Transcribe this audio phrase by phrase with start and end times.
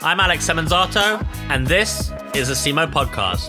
[0.00, 3.48] I'm Alex Semenzato, and this is the SEMO Podcast.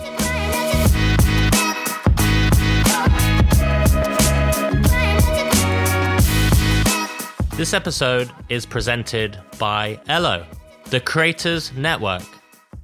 [7.56, 10.44] This episode is presented by Ello,
[10.86, 12.24] the Creators Network.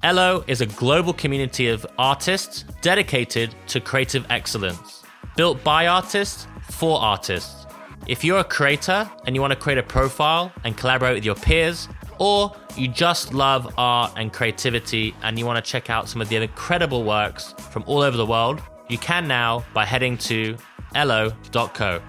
[0.01, 5.03] Ello is a global community of artists dedicated to creative excellence,
[5.35, 7.65] built by artists for artists.
[8.07, 11.35] If you're a creator and you want to create a profile and collaborate with your
[11.35, 16.21] peers, or you just love art and creativity and you want to check out some
[16.21, 20.55] of the incredible works from all over the world, you can now by heading to
[20.93, 22.01] ello.co.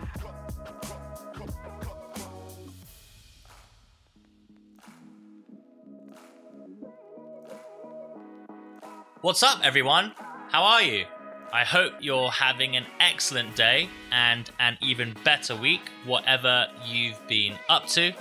[9.20, 10.12] What's up, everyone?
[10.50, 11.04] How are you?
[11.52, 17.58] I hope you're having an excellent day and an even better week, whatever you've been
[17.68, 18.12] up to.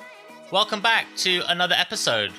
[0.50, 2.32] Welcome back to another episode.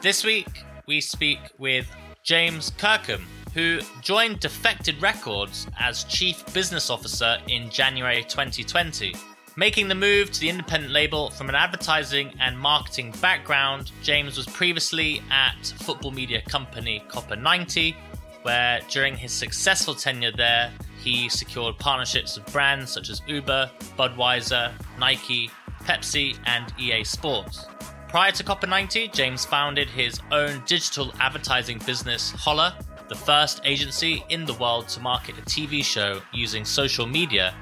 [0.00, 1.90] This week, we speak with
[2.22, 9.16] James Kirkham, who joined Defected Records as Chief Business Officer in January 2020.
[9.56, 14.46] Making the move to the independent label from an advertising and marketing background, James was
[14.46, 17.96] previously at football media company Copper 90,
[18.42, 20.70] where during his successful tenure there,
[21.02, 25.50] he secured partnerships with brands such as Uber, Budweiser, Nike,
[25.86, 27.66] Pepsi, and EA Sports.
[28.08, 32.74] Prior to Copper 90, James founded his own digital advertising business, Holler,
[33.08, 37.54] the first agency in the world to market a TV show using social media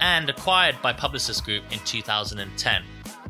[0.00, 2.82] and acquired by Publicis Group in 2010.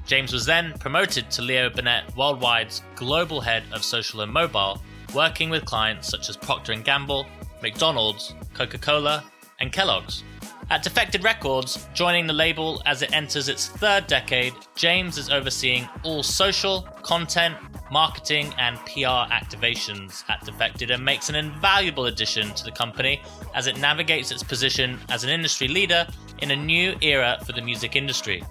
[0.05, 4.81] James was then promoted to Leo Burnett Worldwide's global head of social and mobile,
[5.15, 7.27] working with clients such as Procter & Gamble,
[7.63, 9.25] McDonald's, Coca-Cola,
[9.59, 10.23] and Kellogg's.
[10.69, 15.89] At Defected Records, joining the label as it enters its third decade, James is overseeing
[16.03, 17.57] all social, content,
[17.93, 23.23] marketing, and PR activations at Defected and makes an invaluable addition to the company
[23.55, 26.05] as it navigates its position as an industry leader
[26.43, 28.43] in a new era for the music industry.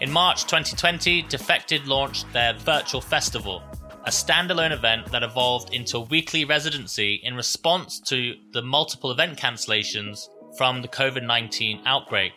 [0.00, 3.62] In March 2020, Defected launched their virtual festival,
[4.04, 9.38] a standalone event that evolved into a weekly residency in response to the multiple event
[9.38, 12.32] cancellations from the COVID 19 outbreak.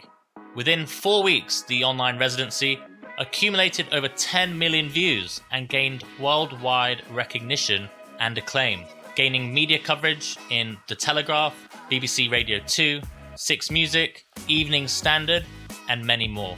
[0.56, 2.80] Within four weeks, the online residency
[3.20, 7.90] accumulated over 10 million views and gained worldwide recognition
[8.20, 8.84] and acclaim,
[9.16, 11.56] gaining media coverage in The Telegraph,
[11.92, 13.02] BBC Radio 2,
[13.36, 15.46] Six Music, Evening Standard,
[15.90, 16.58] and many more.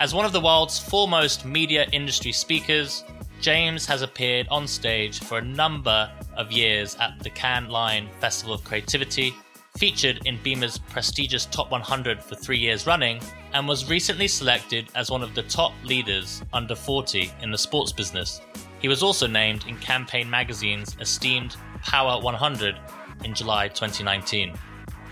[0.00, 3.04] As one of the world's foremost media industry speakers,
[3.40, 8.54] James has appeared on stage for a number of years at the Cannes Lion Festival
[8.54, 9.34] of Creativity
[9.76, 13.20] featured in BIMA's prestigious Top 100 for three years running,
[13.52, 17.92] and was recently selected as one of the top leaders under 40 in the sports
[17.92, 18.40] business.
[18.80, 22.76] He was also named in Campaign magazine's esteemed Power 100
[23.24, 24.54] in July 2019.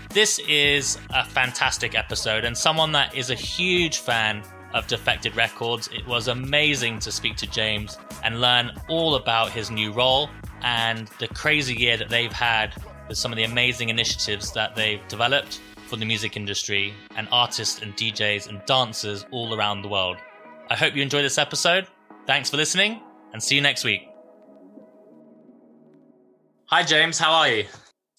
[0.09, 5.89] This is a fantastic episode, and someone that is a huge fan of Defected Records.
[5.93, 10.29] It was amazing to speak to James and learn all about his new role
[10.63, 12.75] and the crazy year that they've had
[13.11, 17.81] with some of the amazing initiatives that they've developed for the music industry and artists
[17.81, 20.15] and DJs and dancers all around the world.
[20.69, 21.87] I hope you enjoy this episode.
[22.25, 23.01] Thanks for listening
[23.33, 24.07] and see you next week.
[26.67, 27.19] Hi, James.
[27.19, 27.65] How are you?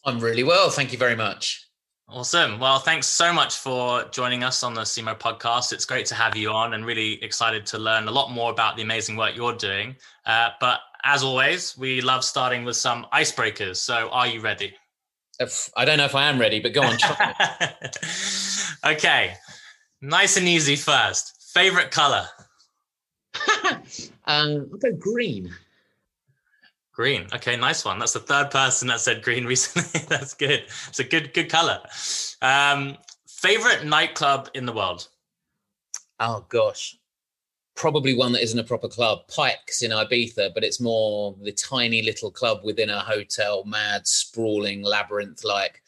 [0.04, 0.68] I'm really well.
[0.68, 1.66] Thank you very much.
[2.06, 2.60] Awesome.
[2.60, 5.72] Well, thanks so much for joining us on the SEMO podcast.
[5.72, 8.76] It's great to have you on and really excited to learn a lot more about
[8.76, 9.96] the amazing work you're doing.
[10.26, 13.76] Uh, but as always, we love starting with some icebreakers.
[13.76, 14.74] So, are you ready?
[15.76, 16.96] I don't know if I am ready, but go on.
[18.92, 19.34] okay,
[20.00, 21.52] nice and easy first.
[21.52, 22.26] Favorite color?
[24.26, 25.52] um, I'll go green.
[26.92, 27.26] Green.
[27.34, 27.98] Okay, nice one.
[27.98, 30.00] That's the third person that said green recently.
[30.08, 30.64] That's good.
[30.88, 31.80] It's a good, good color.
[32.42, 35.08] Um, favorite nightclub in the world?
[36.20, 36.96] Oh gosh,
[37.74, 39.26] probably one that isn't a proper club.
[39.28, 44.82] Pikes in Ibiza, but it's more the tiny little club within a hotel, mad, sprawling
[44.82, 45.82] labyrinth like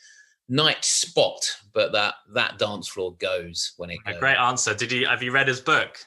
[0.49, 1.41] night spot.
[1.73, 3.99] But that that dance floor goes when it.
[4.05, 4.17] Goes.
[4.17, 4.75] A great answer.
[4.75, 5.99] Did you have you read his book?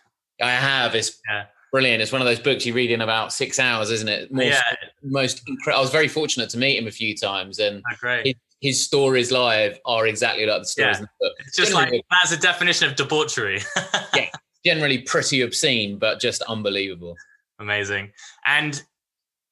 [0.41, 0.95] I have.
[0.95, 1.45] It's yeah.
[1.71, 2.01] brilliant.
[2.01, 4.31] It's one of those books you read in about six hours, isn't it?
[4.31, 4.61] Most, yeah.
[5.03, 5.79] Most incredible.
[5.79, 8.25] I was very fortunate to meet him a few times, and oh, great.
[8.25, 10.99] His, his stories live are exactly like the stories yeah.
[10.99, 11.33] in the book.
[11.39, 13.61] It's just Generally, like that's a definition of debauchery.
[14.15, 14.29] yeah,
[14.67, 17.15] generally pretty obscene, but just unbelievable.
[17.59, 18.11] Amazing.
[18.45, 18.81] And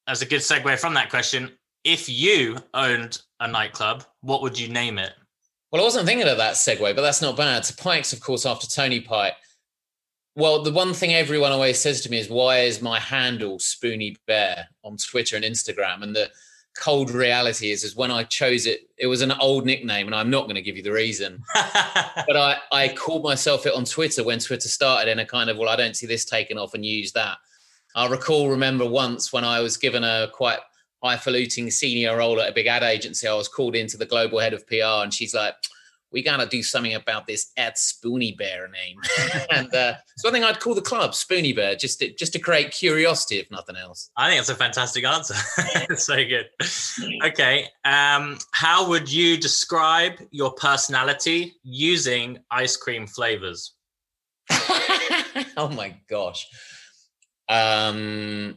[0.07, 1.51] as a good segue from that question,
[1.83, 5.13] if you owned a nightclub, what would you name it?
[5.71, 7.65] Well, I wasn't thinking of that segue, but that's not bad.
[7.65, 9.35] So Pikes, of course, after Tony Pike,
[10.37, 14.17] Well, the one thing everyone always says to me is, "Why is my handle Spoony
[14.27, 16.29] Bear on Twitter and Instagram?" And the
[16.77, 20.29] cold reality is, is when I chose it, it was an old nickname, and I'm
[20.29, 21.41] not going to give you the reason.
[21.53, 25.57] but I, I called myself it on Twitter when Twitter started in a kind of,
[25.57, 27.37] well, I don't see this taken off, and use that.
[27.95, 30.59] I recall, remember once when I was given a quite
[31.01, 34.53] highfalutin senior role at a big ad agency, I was called into the global head
[34.53, 35.55] of PR, and she's like,
[36.15, 38.97] we gotta do something about this at Spoony Bear name.
[39.51, 42.39] and uh, so I think I'd call the club Spoony Bear just to, just to
[42.39, 44.09] create curiosity, if nothing else.
[44.15, 45.35] I think that's a fantastic answer.
[45.95, 46.49] so good.
[47.25, 53.73] Okay, um, how would you describe your personality using ice cream flavors?
[54.49, 56.47] oh my gosh.
[57.49, 58.55] Um,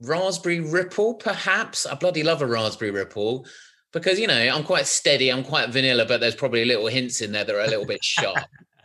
[0.00, 1.84] raspberry ripple, perhaps.
[1.84, 3.46] I bloody love a raspberry ripple
[3.92, 7.32] because you know I'm quite steady, I'm quite vanilla, but there's probably little hints in
[7.32, 8.38] there that are a little bit sharp.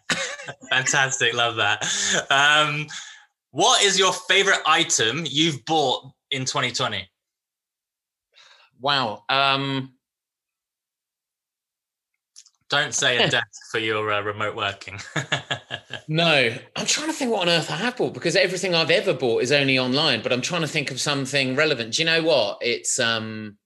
[0.69, 1.83] Fantastic, love that.
[2.29, 2.87] Um,
[3.51, 7.07] what is your favorite item you've bought in 2020?
[8.79, 9.23] Wow.
[9.29, 9.93] Um,
[12.69, 14.99] Don't say a desk for your uh, remote working.
[16.07, 19.13] no, I'm trying to think what on earth I have bought because everything I've ever
[19.13, 20.23] bought is only online.
[20.23, 21.93] But I'm trying to think of something relevant.
[21.93, 22.57] Do you know what?
[22.61, 23.57] It's um,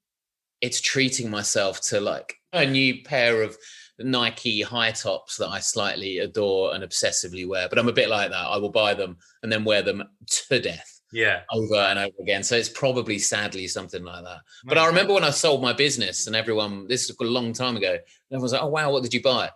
[0.61, 3.57] it's treating myself to like a new pair of
[3.99, 7.67] Nike high tops that I slightly adore and obsessively wear.
[7.69, 8.45] But I'm a bit like that.
[8.45, 10.03] I will buy them and then wear them
[10.49, 11.01] to death.
[11.11, 11.41] Yeah.
[11.51, 12.43] Over and over again.
[12.43, 14.39] So it's probably sadly something like that.
[14.65, 17.77] But I remember when I sold my business and everyone, this was a long time
[17.77, 17.97] ago,
[18.29, 19.49] everyone was like, oh, wow, what did you buy?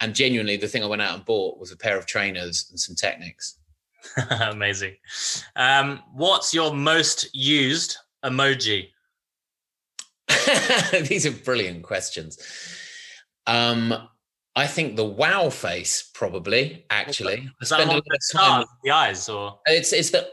[0.00, 2.80] And genuinely, the thing I went out and bought was a pair of trainers and
[2.80, 3.58] some Technics.
[4.40, 4.96] Amazing.
[5.56, 8.88] Um, what's your most used emoji?
[11.08, 12.38] These are brilliant questions.
[13.46, 13.94] Um,
[14.56, 17.48] I think the wow face probably actually.
[17.60, 20.28] Is that the, time, the eyes or it's it's the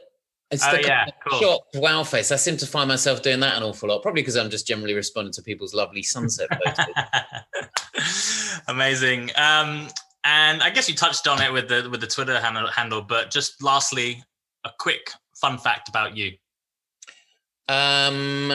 [0.51, 1.39] it's oh, the yeah, cool.
[1.39, 2.31] shocked wow face.
[2.31, 4.93] I seem to find myself doing that an awful lot, probably because I'm just generally
[4.93, 6.85] responding to people's lovely sunset photos.
[8.67, 9.31] Amazing.
[9.37, 9.87] Um,
[10.23, 13.31] and I guess you touched on it with the with the Twitter handle, handle, but
[13.31, 14.23] just lastly,
[14.65, 16.33] a quick fun fact about you.
[17.67, 18.53] Um,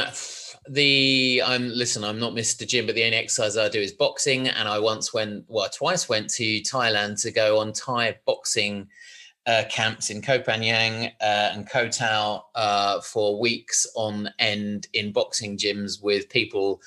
[0.70, 2.66] the I'm listen, I'm not Mr.
[2.66, 6.08] Jim, but the only exercise I do is boxing, and I once went, well, twice
[6.08, 8.88] went to Thailand to go on Thai boxing
[9.46, 15.12] uh, camps in Koh Phangan uh, and Koh Tao uh, for weeks on end in
[15.12, 16.80] boxing gyms with people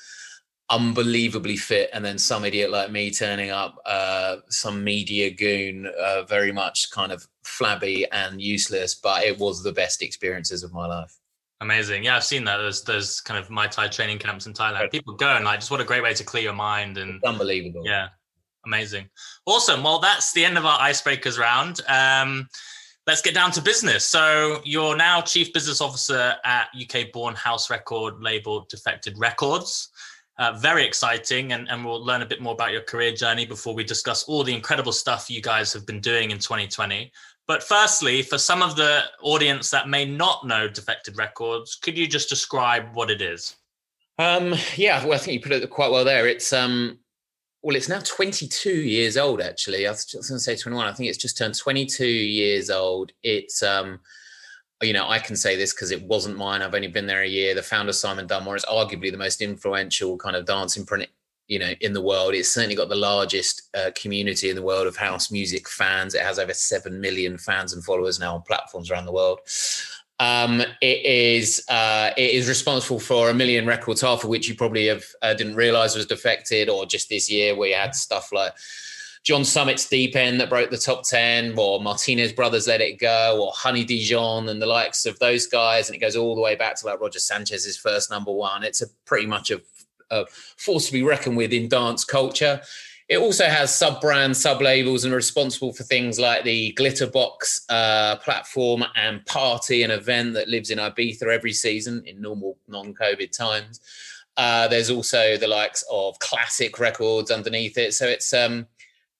[0.70, 6.22] unbelievably fit, and then some idiot like me turning up, uh, some media goon, uh,
[6.22, 10.86] very much kind of flabby and useless, but it was the best experiences of my
[10.86, 11.19] life.
[11.62, 12.04] Amazing.
[12.04, 12.56] Yeah, I've seen that.
[12.56, 14.90] There's there's kind of Muay Thai training camps in Thailand.
[14.90, 17.24] People go and like just what a great way to clear your mind and it's
[17.24, 17.82] unbelievable.
[17.84, 18.08] Yeah.
[18.66, 19.08] Amazing.
[19.46, 19.82] Awesome.
[19.82, 21.80] Well, that's the end of our icebreakers round.
[21.88, 22.48] Um,
[23.06, 24.04] let's get down to business.
[24.04, 29.90] So you're now chief business officer at UK born house record label Defected Records.
[30.38, 33.74] Uh, very exciting, and, and we'll learn a bit more about your career journey before
[33.74, 37.12] we discuss all the incredible stuff you guys have been doing in 2020.
[37.50, 42.06] But firstly, for some of the audience that may not know Defected Records, could you
[42.06, 43.56] just describe what it is?
[44.20, 46.28] Um, yeah, well, I think you put it quite well there.
[46.28, 47.00] It's um,
[47.62, 49.40] well, it's now 22 years old.
[49.40, 50.86] Actually, I was just going to say 21.
[50.86, 53.10] I think it's just turned 22 years old.
[53.24, 53.98] It's um,
[54.80, 56.62] you know, I can say this because it wasn't mine.
[56.62, 57.56] I've only been there a year.
[57.56, 60.86] The founder Simon Dunmore is arguably the most influential kind of dancing
[61.50, 64.86] you know in the world it's certainly got the largest uh, community in the world
[64.86, 68.90] of house music fans it has over 7 million fans and followers now on platforms
[68.90, 69.40] around the world
[70.20, 74.54] um, it is uh, it is responsible for a million records half of which you
[74.54, 78.52] probably have uh, didn't realize was defected or just this year you had stuff like
[79.22, 83.38] John Summit's Deep End that broke the top 10, or Martinez Brothers Let It Go,
[83.42, 85.88] or Honey Dijon and the likes of those guys.
[85.88, 88.64] And it goes all the way back to like Roger Sanchez's first number one.
[88.64, 89.60] It's a pretty much a
[90.10, 90.26] a
[90.56, 92.60] force to be reckoned with in dance culture.
[93.08, 98.16] It also has sub brands, sub labels, and responsible for things like the Glitterbox uh,
[98.16, 103.36] platform and party, an event that lives in Ibiza every season in normal non COVID
[103.36, 103.80] times.
[104.36, 107.94] Uh, there's also the likes of classic records underneath it.
[107.94, 108.68] So it's um,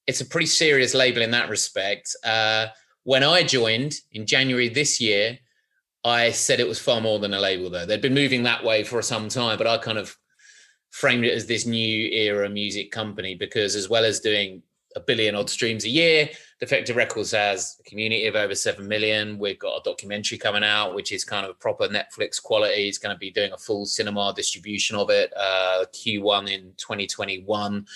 [0.06, 2.14] it's a pretty serious label in that respect.
[2.24, 2.68] Uh,
[3.02, 5.38] when I joined in January this year,
[6.04, 7.86] I said it was far more than a label, though.
[7.86, 10.16] They'd been moving that way for some time, but I kind of
[10.90, 14.62] framed it as this new era music company because as well as doing
[14.96, 16.28] a billion odd streams a year,
[16.58, 19.38] Defected Records has a community of over 7 million.
[19.38, 22.88] We've got a documentary coming out, which is kind of proper Netflix quality.
[22.88, 27.86] It's going to be doing a full cinema distribution of it, uh, Q1 in 2021.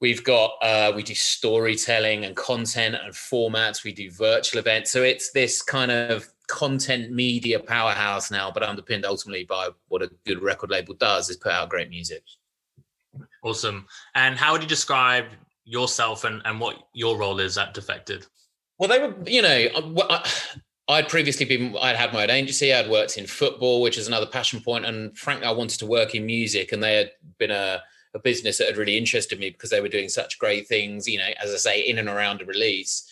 [0.00, 3.84] We've got uh, we do storytelling and content and formats.
[3.84, 4.90] We do virtual events.
[4.92, 10.10] So it's this kind of content media powerhouse now, but underpinned ultimately by what a
[10.26, 12.22] good record label does is put out great music.
[13.42, 13.86] Awesome.
[14.14, 15.26] And how would you describe
[15.64, 18.26] yourself and, and what your role is at Defected?
[18.78, 20.22] Well, they were, you know, uh,
[20.88, 22.74] I, I'd previously been, I'd had my own agency.
[22.74, 26.14] I'd worked in football, which is another passion point, and frankly, I wanted to work
[26.14, 27.82] in music, and they had been a
[28.14, 31.18] a business that had really interested me because they were doing such great things, you
[31.18, 33.08] know, as I say, in and around a release.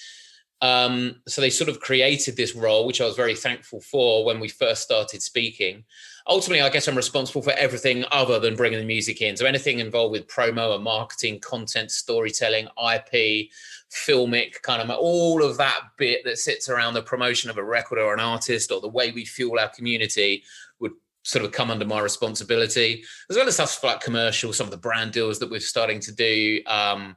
[0.60, 4.40] Um, so they sort of created this role, which I was very thankful for when
[4.40, 5.84] we first started speaking.
[6.26, 9.36] Ultimately, I guess I'm responsible for everything other than bringing the music in.
[9.36, 13.50] So anything involved with promo and marketing, content, storytelling, IP,
[13.90, 17.98] filmic, kind of all of that bit that sits around the promotion of a record
[17.98, 20.42] or an artist or the way we fuel our community
[20.80, 24.70] would sort of come under my responsibility, as well as stuff like commercial, some of
[24.70, 27.16] the brand deals that we're starting to do, um,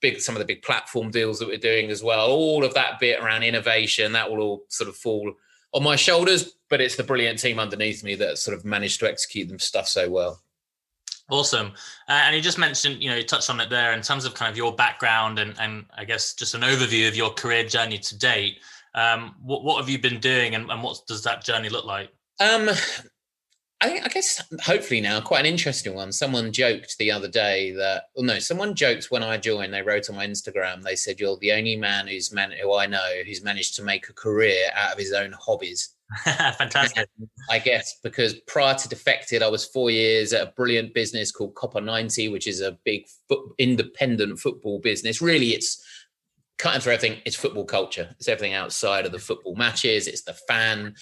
[0.00, 2.30] big some of the big platform deals that we're doing as well.
[2.30, 5.32] All of that bit around innovation that will all sort of fall
[5.72, 9.08] on my shoulders, but it's the brilliant team underneath me that sort of managed to
[9.08, 10.40] execute them stuff so well.
[11.30, 11.72] Awesome.
[12.08, 14.34] Uh, and you just mentioned, you know, you touched on it there in terms of
[14.34, 17.98] kind of your background and, and I guess just an overview of your career journey
[17.98, 18.58] to date.
[18.96, 22.10] Um, what, what have you been doing and, and what does that journey look like?
[22.40, 22.70] Um,
[23.82, 26.12] I, I, guess hopefully now quite an interesting one.
[26.12, 29.72] Someone joked the other day that, well, no, someone joked when I joined.
[29.72, 30.82] They wrote on my Instagram.
[30.82, 34.08] They said, "You're the only man who's man who I know who's managed to make
[34.08, 35.94] a career out of his own hobbies."
[36.24, 37.08] Fantastic.
[37.18, 41.30] And I guess because prior to Defected, I was four years at a brilliant business
[41.30, 45.22] called Copper 90, which is a big foot, independent football business.
[45.22, 45.82] Really, it's
[46.60, 47.20] cutting through everything.
[47.24, 48.14] It's football culture.
[48.18, 50.06] It's everything outside of the football matches.
[50.06, 50.94] It's the fan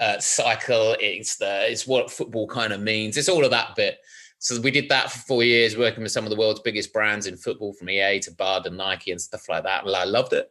[0.00, 0.96] uh, cycle.
[1.00, 3.16] It's the it's what football kind of means.
[3.16, 3.98] It's all of that bit.
[4.38, 7.26] So we did that for four years, working with some of the world's biggest brands
[7.26, 9.86] in football, from EA to Bud and Nike and stuff like that.
[9.86, 10.50] And I loved it.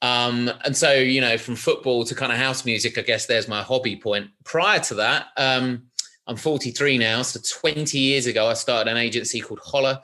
[0.00, 3.48] Um, and so, you know, from football to kind of house music, I guess there's
[3.48, 4.28] my hobby point.
[4.44, 5.88] Prior to that, um,
[6.28, 7.22] I'm 43 now.
[7.22, 9.98] So 20 years ago, I started an agency called Holler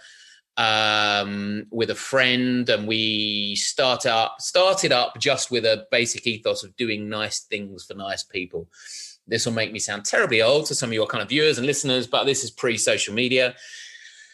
[0.56, 6.62] um, with a friend, and we start up started up just with a basic ethos
[6.62, 8.68] of doing nice things for nice people.
[9.26, 11.66] This will make me sound terribly old to some of your kind of viewers and
[11.66, 13.54] listeners, but this is pre-social media.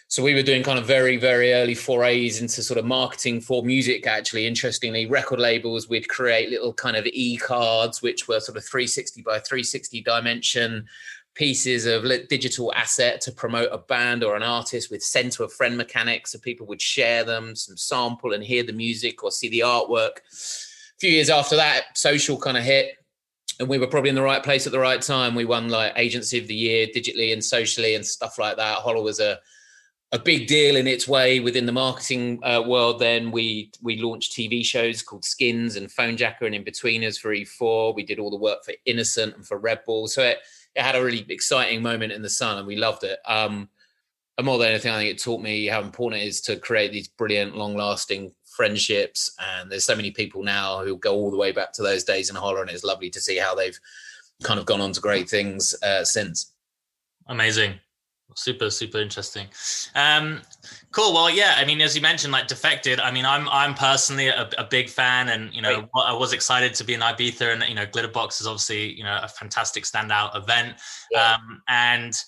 [0.08, 3.62] So we were doing kind of very, very early forays into sort of marketing for
[3.62, 4.08] music.
[4.08, 9.22] Actually, interestingly, record labels we'd create little kind of e-cards, which were sort of 360
[9.22, 10.88] by 360 dimension
[11.34, 15.48] pieces of digital asset to promote a band or an artist with send to a
[15.48, 19.48] friend mechanics so people would share them some sample and hear the music or see
[19.48, 20.18] the artwork.
[20.18, 22.96] A few years after that social kind of hit
[23.60, 25.34] and we were probably in the right place at the right time.
[25.34, 28.78] We won like agency of the year digitally and socially and stuff like that.
[28.78, 29.38] Holler was a
[30.12, 32.98] a big deal in its way within the marketing uh, world.
[32.98, 37.94] Then we we launched TV shows called Skins and Fonejacker and In Inbetweeners for E4.
[37.94, 40.08] We did all the work for Innocent and for Red Bull.
[40.08, 40.38] So it
[40.74, 43.18] it had a really exciting moment in the sun and we loved it.
[43.26, 43.68] Um,
[44.38, 46.92] and more than anything, I think it taught me how important it is to create
[46.92, 49.34] these brilliant, long lasting friendships.
[49.38, 52.30] And there's so many people now who go all the way back to those days
[52.30, 53.78] in Holler, and it's lovely to see how they've
[54.42, 56.52] kind of gone on to great things uh, since.
[57.26, 57.80] Amazing
[58.34, 59.46] super super interesting
[59.94, 60.40] um
[60.92, 64.28] cool well yeah i mean as you mentioned like defected i mean i'm i'm personally
[64.28, 65.88] a, a big fan and you know right.
[66.06, 69.18] i was excited to be in ibiza and you know glitterbox is obviously you know
[69.22, 70.76] a fantastic standout event
[71.10, 71.34] yeah.
[71.34, 72.22] um and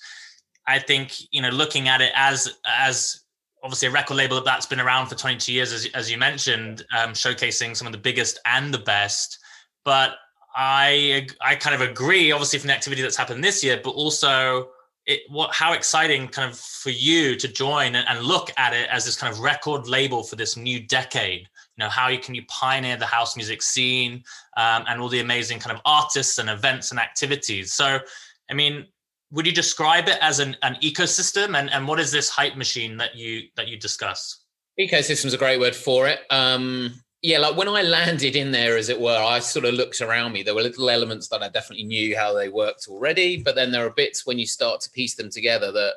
[0.67, 3.21] i think you know looking at it as as
[3.63, 7.11] obviously a record label that's been around for 22 years as, as you mentioned um
[7.11, 9.39] showcasing some of the biggest and the best
[9.85, 10.17] but
[10.55, 14.69] i i kind of agree obviously from the activity that's happened this year but also
[15.07, 18.89] it what how exciting kind of for you to join and, and, look at it
[18.89, 21.41] as this kind of record label for this new decade.
[21.41, 24.23] You know how you can you pioneer the house music scene
[24.57, 27.73] um, and all the amazing kind of artists and events and activities.
[27.73, 27.99] So
[28.51, 28.87] i mean
[29.33, 31.59] would you describe it as an, an ecosystem?
[31.59, 34.45] And, and what is this hype machine that you that you discuss?
[34.79, 36.21] Ecosystem is a great word for it.
[36.31, 40.01] Um yeah, like when I landed in there, as it were, I sort of looked
[40.01, 40.43] around me.
[40.43, 43.87] There were little elements that I definitely knew how they worked already, but then there
[43.87, 45.95] are bits when you start to piece them together that.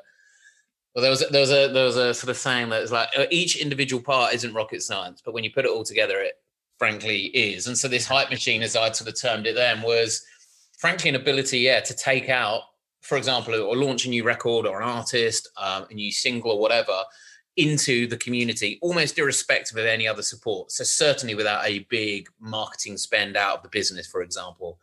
[0.94, 2.92] Well, there was a, there was a there was a sort of saying that it's
[2.92, 6.20] like uh, each individual part isn't rocket science, but when you put it all together,
[6.22, 6.36] it
[6.78, 7.68] frankly is.
[7.68, 10.24] And so this hype machine, as I'd sort of termed it then, was
[10.78, 12.62] frankly an ability, yeah, to take out,
[13.02, 16.60] for example, or launch a new record or an artist, um, a new single or
[16.60, 16.98] whatever,
[17.58, 20.72] into the community almost irrespective of any other support.
[20.72, 24.80] So certainly without a big marketing spend out of the business, for example.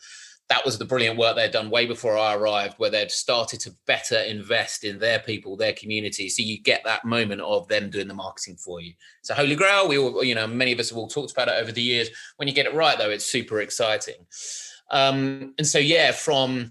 [0.53, 3.75] that was the brilliant work they'd done way before I arrived, where they'd started to
[3.87, 6.29] better invest in their people, their community.
[6.29, 8.93] So you get that moment of them doing the marketing for you.
[9.23, 11.55] So Holy Grail, we all, you know, many of us have all talked about it
[11.55, 12.11] over the years.
[12.37, 14.27] When you get it right, though, it's super exciting.
[14.91, 16.71] Um, and so, yeah, from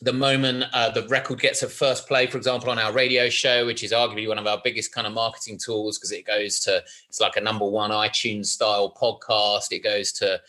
[0.00, 3.66] the moment uh, the record gets a first play, for example, on our radio show,
[3.66, 6.82] which is arguably one of our biggest kind of marketing tools because it goes to,
[7.08, 9.72] it's like a number one iTunes style podcast.
[9.72, 10.40] It goes to,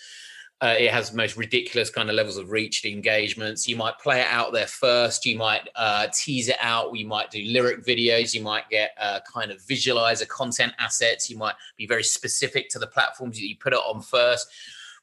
[0.62, 3.68] uh, it has most ridiculous kind of levels of reach and engagements.
[3.68, 5.26] You might play it out there first.
[5.26, 6.96] You might uh, tease it out.
[6.96, 8.36] You might do lyric videos.
[8.36, 11.30] You might get uh, kind of visualizer content assets.
[11.30, 14.48] You might be very specific to the platforms that you put it on first.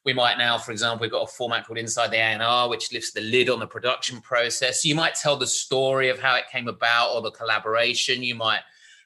[0.06, 3.10] We might now, for example, we've got a format called Inside the A&R, which lifts
[3.10, 4.82] the lid on the production process.
[4.82, 8.22] So you might tell the story of how it came about or the collaboration.
[8.22, 8.60] You might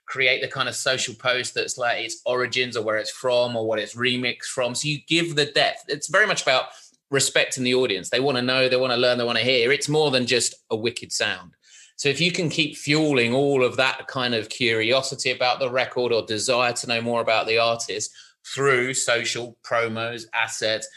[0.04, 3.66] create the kind of social post that's like its origins or where it's from or
[3.66, 4.74] what it's remixed from.
[4.74, 5.86] So you give the depth.
[5.88, 6.66] It's very much about
[7.10, 8.10] respecting the audience.
[8.10, 9.72] They want to know, they want to learn, they want to hear.
[9.72, 11.52] It's more than just a wicked sound.
[11.96, 16.12] So if you can keep fueling all of that kind of curiosity about the record
[16.12, 18.10] or desire to know more about the artist
[18.46, 20.88] through social promos, assets,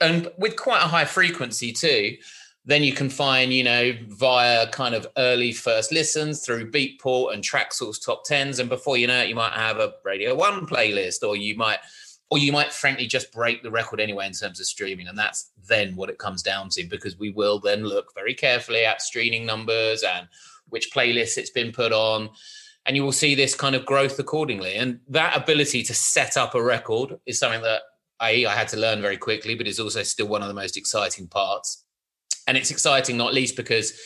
[0.00, 2.16] and with quite a high frequency too,
[2.66, 7.44] then you can find, you know, via kind of early first listens through Beatport and
[7.44, 11.22] Traxsource top tens, and before you know it, you might have a Radio One playlist,
[11.26, 11.78] or you might,
[12.30, 15.50] or you might frankly just break the record anyway in terms of streaming, and that's
[15.68, 19.44] then what it comes down to because we will then look very carefully at streaming
[19.46, 20.28] numbers and
[20.68, 22.30] which playlists it's been put on,
[22.86, 24.74] and you will see this kind of growth accordingly.
[24.74, 27.82] And that ability to set up a record is something that
[28.20, 30.76] I, I had to learn very quickly, but is also still one of the most
[30.76, 31.84] exciting parts
[32.46, 33.98] and it's exciting not least because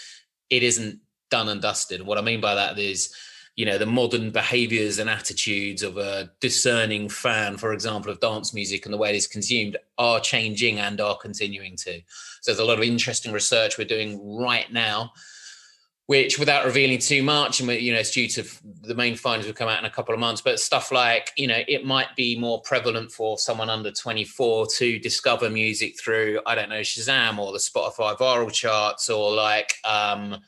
[0.50, 2.02] it isn't done and dusted.
[2.02, 3.12] What I mean by that is,
[3.56, 8.54] you know, the modern behaviors and attitudes of a discerning fan, for example, of dance
[8.54, 12.00] music and the way it is consumed are changing and are continuing to.
[12.40, 15.12] So there's a lot of interesting research we're doing right now
[16.08, 18.42] which without revealing too much and you know it's due to
[18.82, 21.46] the main findings will come out in a couple of months but stuff like you
[21.46, 26.54] know it might be more prevalent for someone under 24 to discover music through i
[26.54, 30.38] don't know shazam or the spotify viral charts or like um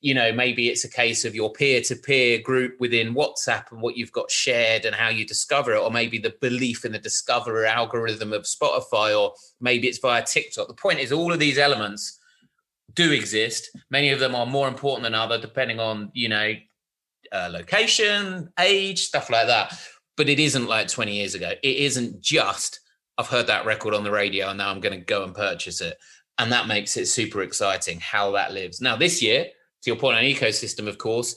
[0.00, 4.12] you know maybe it's a case of your peer-to-peer group within whatsapp and what you've
[4.12, 8.32] got shared and how you discover it or maybe the belief in the discovery algorithm
[8.32, 10.68] of spotify or maybe it's via tiktok.
[10.68, 12.18] The point is all of these elements
[12.94, 13.70] do exist.
[13.90, 16.54] Many of them are more important than other, depending on you know
[17.32, 19.78] uh, location, age, stuff like that.
[20.16, 21.52] But it isn't like 20 years ago.
[21.62, 22.80] It isn't just
[23.18, 25.80] I've heard that record on the radio and now I'm going to go and purchase
[25.80, 25.96] it,
[26.38, 28.80] and that makes it super exciting how that lives.
[28.80, 31.36] Now this year, to your point on ecosystem, of course.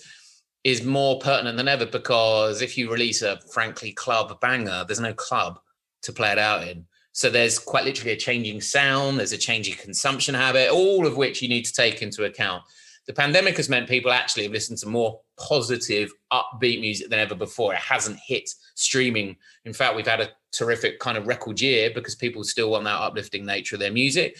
[0.63, 5.13] Is more pertinent than ever because if you release a frankly club banger, there's no
[5.13, 5.59] club
[6.01, 9.75] to play it out in so there's quite literally a changing sound, there's a changing
[9.75, 12.62] consumption habit, all of which you need to take into account.
[13.08, 17.34] The pandemic has meant people actually have listened to more positive, upbeat music than ever
[17.34, 17.73] before.
[17.73, 19.38] It hasn't hit streaming.
[19.63, 22.99] In fact, we've had a terrific kind of record year because people still want that
[22.99, 24.38] uplifting nature of their music.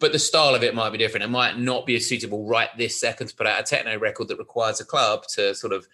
[0.00, 1.22] But the style of it might be different.
[1.22, 4.38] It might not be suitable right this second to put out a techno record that
[4.38, 5.86] requires a club to sort of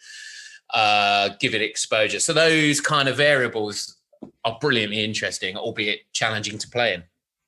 [0.72, 2.20] uh, give it exposure.
[2.20, 3.95] So those kind of variables
[4.44, 7.02] are brilliantly interesting, albeit challenging to play in.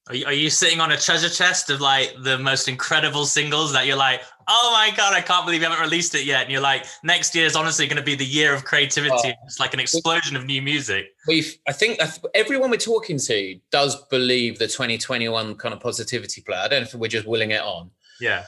[0.09, 3.75] Are you, are you, sitting on a treasure chest of like the most incredible singles
[3.75, 6.45] that you're like, oh my god, I can't believe you haven't released it yet?
[6.45, 9.13] And you're like, next year is honestly going to be the year of creativity.
[9.29, 11.09] Oh, it's like an explosion of new music.
[11.27, 12.01] We've, I think,
[12.35, 16.57] everyone we're talking to does believe the 2021 kind of positivity play.
[16.57, 17.91] I don't know if we're just willing it on.
[18.19, 18.45] Yeah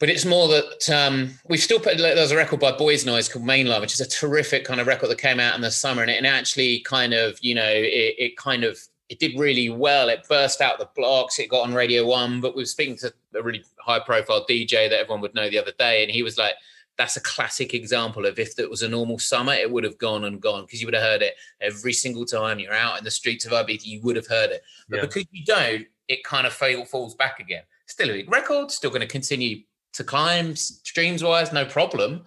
[0.00, 3.44] but it's more that um, we've still put there's a record by Boys Noize called
[3.44, 6.10] Mainline, which is a terrific kind of record that came out in the summer, and
[6.10, 8.78] it actually kind of you know it, it, kind of
[9.08, 10.08] it did really well.
[10.08, 11.38] It burst out the blocks.
[11.38, 14.90] It got on Radio One, but we were speaking to a really high profile DJ
[14.90, 16.54] that everyone would know the other day, and he was like.
[16.96, 20.26] That's a classic example of if it was a normal summer, it would have gone
[20.26, 23.10] and gone because you would have heard it every single time you're out in the
[23.10, 23.84] streets of Ibiza.
[23.84, 25.02] You would have heard it, but yeah.
[25.02, 27.64] because you don't, it kind of fail, falls back again.
[27.86, 32.24] Still a big record, still going to continue to climb streams wise, no problem.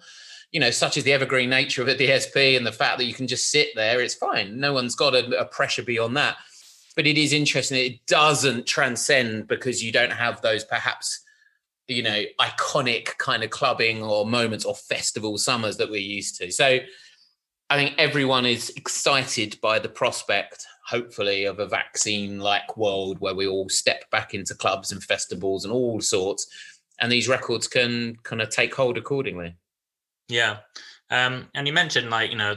[0.50, 3.14] You know, such as the evergreen nature of a DSP and the fact that you
[3.14, 4.58] can just sit there, it's fine.
[4.58, 6.36] No one's got a, a pressure beyond that.
[6.96, 7.78] But it is interesting.
[7.78, 11.22] It doesn't transcend because you don't have those perhaps,
[11.86, 16.50] you know, iconic kind of clubbing or moments or festival summers that we're used to.
[16.50, 16.78] So
[17.70, 23.34] I think everyone is excited by the prospect, hopefully, of a vaccine like world where
[23.34, 26.46] we all step back into clubs and festivals and all sorts
[27.00, 29.56] and these records can kind of take hold accordingly.
[30.28, 30.58] Yeah.
[31.10, 32.56] Um, and you mentioned like, you know,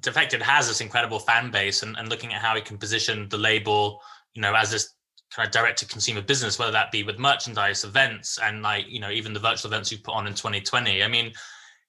[0.00, 3.36] Defected has this incredible fan base and, and looking at how he can position the
[3.36, 4.00] label,
[4.32, 4.94] you know, as this
[5.30, 9.00] kind of direct to consumer business, whether that be with merchandise, events, and like you
[9.00, 11.02] know even the virtual events you've put on in 2020.
[11.02, 11.32] I mean,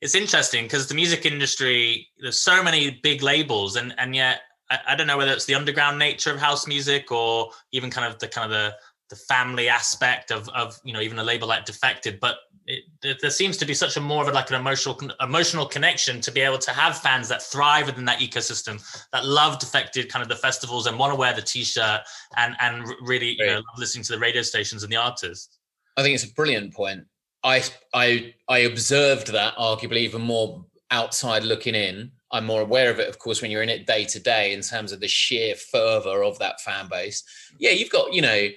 [0.02, 4.80] it's interesting because the music industry there's so many big labels, and and yet I,
[4.90, 8.20] I, don't know whether it's the underground nature of house music or even kind of
[8.20, 8.76] the kind of the
[9.12, 13.32] the family aspect of of you know even a label like Defected, but it, there
[13.32, 16.41] seems to be such a more of a, like an emotional emotional connection to be
[16.41, 20.36] able to have fans that thrive within that ecosystem that love defected kind of the
[20.36, 22.02] festivals and want to wear the t-shirt
[22.38, 25.60] and and really you know love listening to the radio stations and the artists.
[25.97, 27.06] I think it's a brilliant point.
[27.43, 32.12] I i i observed that arguably even more outside looking in.
[32.32, 34.62] I'm more aware of it of course when you're in it day to day in
[34.62, 37.24] terms of the sheer fervor of that fan base.
[37.60, 38.47] Yeah you've got you know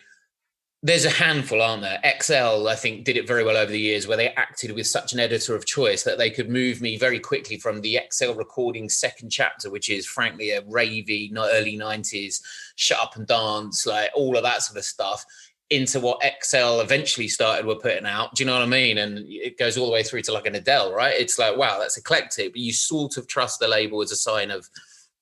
[0.85, 1.99] there's a handful, aren't there?
[2.21, 5.15] XL, I think, did it very well over the years where they acted with such
[5.15, 8.91] an editor of choice that they could move me very quickly from the XL recording
[8.91, 12.43] second chapter, which is frankly a ravey, early 90s,
[12.77, 15.25] shut up and dance, like all of that sort of stuff,
[15.71, 18.35] into what XL eventually started were putting out.
[18.35, 18.99] Do you know what I mean?
[18.99, 21.19] And it goes all the way through to like an Adele, right?
[21.19, 24.51] It's like, wow, that's eclectic, but you sort of trust the label as a sign
[24.51, 24.69] of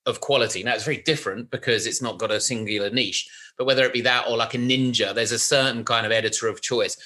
[0.05, 0.63] of quality.
[0.63, 4.01] Now it's very different because it's not got a singular niche, but whether it be
[4.01, 6.97] that or like a ninja, there's a certain kind of editor of choice.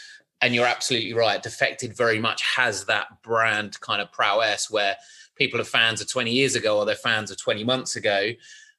[0.41, 1.41] And you're absolutely right.
[1.41, 4.95] Defected very much has that brand kind of prowess where
[5.35, 8.31] people are fans of 20 years ago or they're fans of 20 months ago.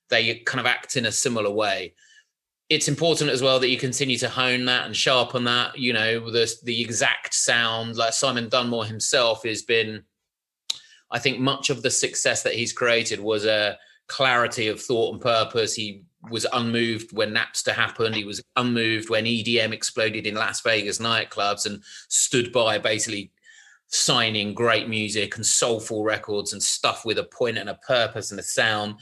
[0.08, 1.94] They kind of act in a similar way.
[2.68, 5.78] It's important as well that you continue to hone that and sharpen that.
[5.78, 7.96] You know, the the exact sound.
[7.96, 10.02] Like Simon Dunmore himself has been,
[11.10, 13.78] I think, much of the success that he's created was a
[14.08, 15.74] clarity of thought and purpose.
[15.74, 18.14] He was unmoved when Napster happened.
[18.14, 23.30] He was unmoved when EDM exploded in Las Vegas nightclubs and stood by basically
[23.88, 28.40] signing great music and soulful records and stuff with a point and a purpose and
[28.40, 28.96] a sound.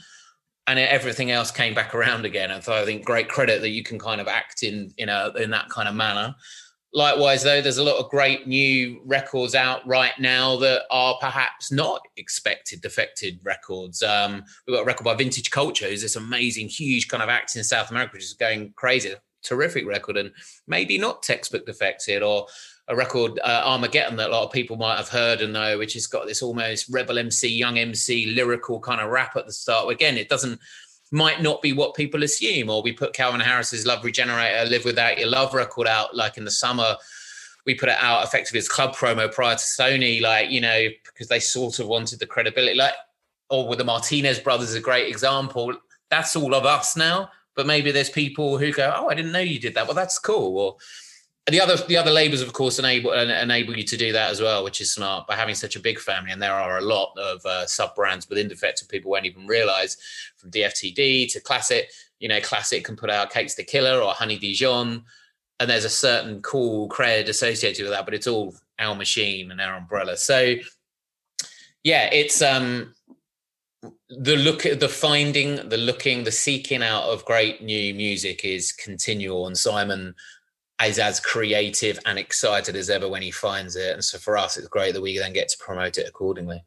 [0.67, 2.51] And everything else came back around again.
[2.51, 5.31] And so I think great credit that you can kind of act in in a
[5.37, 6.35] in that kind of manner.
[6.93, 11.71] Likewise, though, there's a lot of great new records out right now that are perhaps
[11.71, 14.01] not expected defected records.
[14.01, 17.55] Um, we've got a record by Vintage Culture, who's this amazing, huge kind of act
[17.55, 19.13] in South America, which is going crazy.
[19.43, 20.31] Terrific record, and
[20.65, 22.47] maybe not textbook defected, or
[22.87, 25.93] a record uh, Armageddon that a lot of people might have heard and know, which
[25.93, 29.91] has got this almost rebel MC, young MC, lyrical kind of rap at the start.
[29.91, 30.59] Again, it doesn't
[31.11, 32.69] might not be what people assume.
[32.69, 36.45] Or we put Calvin Harris's Love Regenerator, Live Without Your Love record out like in
[36.45, 36.95] the summer.
[37.65, 41.27] We put it out effectively as club promo prior to Sony, like, you know, because
[41.27, 42.77] they sort of wanted the credibility.
[42.77, 42.93] Like,
[43.49, 45.73] or with the Martinez brothers, a great example.
[46.09, 47.29] That's all of us now.
[47.55, 49.87] But maybe there's people who go, Oh, I didn't know you did that.
[49.87, 50.57] Well, that's cool.
[50.59, 50.77] Or
[51.49, 54.63] the other the other labels of course enable enable you to do that as well
[54.63, 56.31] which is smart by having such a big family.
[56.31, 59.97] And there are a lot of uh, sub brands within defected people won't even realize
[60.35, 64.37] from dftd to classic you know classic can put out Cakes da Killa or honey
[64.37, 65.03] dijon
[65.59, 69.61] and there's a certain cool cred associated with that but it's all our machine and
[69.61, 70.17] our umbrella.
[70.17, 70.55] So
[71.83, 72.93] yeah it's um
[74.09, 79.47] the look the finding the looking the seeking out of great new music is continual.
[79.47, 80.13] And simon
[80.85, 83.93] is as creative and excited as ever when he finds it.
[83.93, 86.63] And so for us, it's great that we then get to promote it accordingly.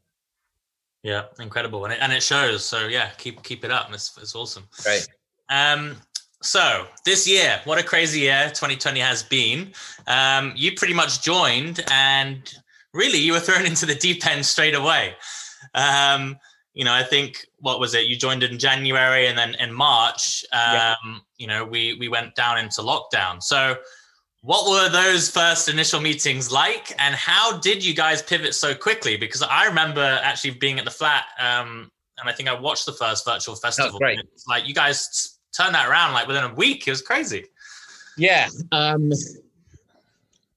[1.03, 2.65] Yeah, incredible, and it, and it shows.
[2.65, 3.93] So yeah, keep keep it up.
[3.93, 4.65] It's, it's awesome.
[4.83, 5.09] Great.
[5.49, 5.97] Um,
[6.43, 9.73] so this year, what a crazy year 2020 has been.
[10.07, 12.53] Um, you pretty much joined, and
[12.93, 15.15] really, you were thrown into the deep end straight away.
[15.75, 16.37] Um,
[16.75, 18.07] you know, I think what was it?
[18.07, 20.95] You joined in January, and then in March, um, yeah.
[21.39, 23.43] you know, we we went down into lockdown.
[23.43, 23.77] So
[24.43, 29.17] what were those first initial meetings like, and how did you guys pivot so quickly?
[29.17, 32.93] Because I remember actually being at the flat, um, and I think I watched the
[32.93, 33.99] first virtual festival.
[33.99, 34.19] Great.
[34.49, 36.87] like you guys turned that around like within a week.
[36.87, 37.45] It was crazy.
[38.17, 38.49] Yeah.
[38.73, 39.13] Um,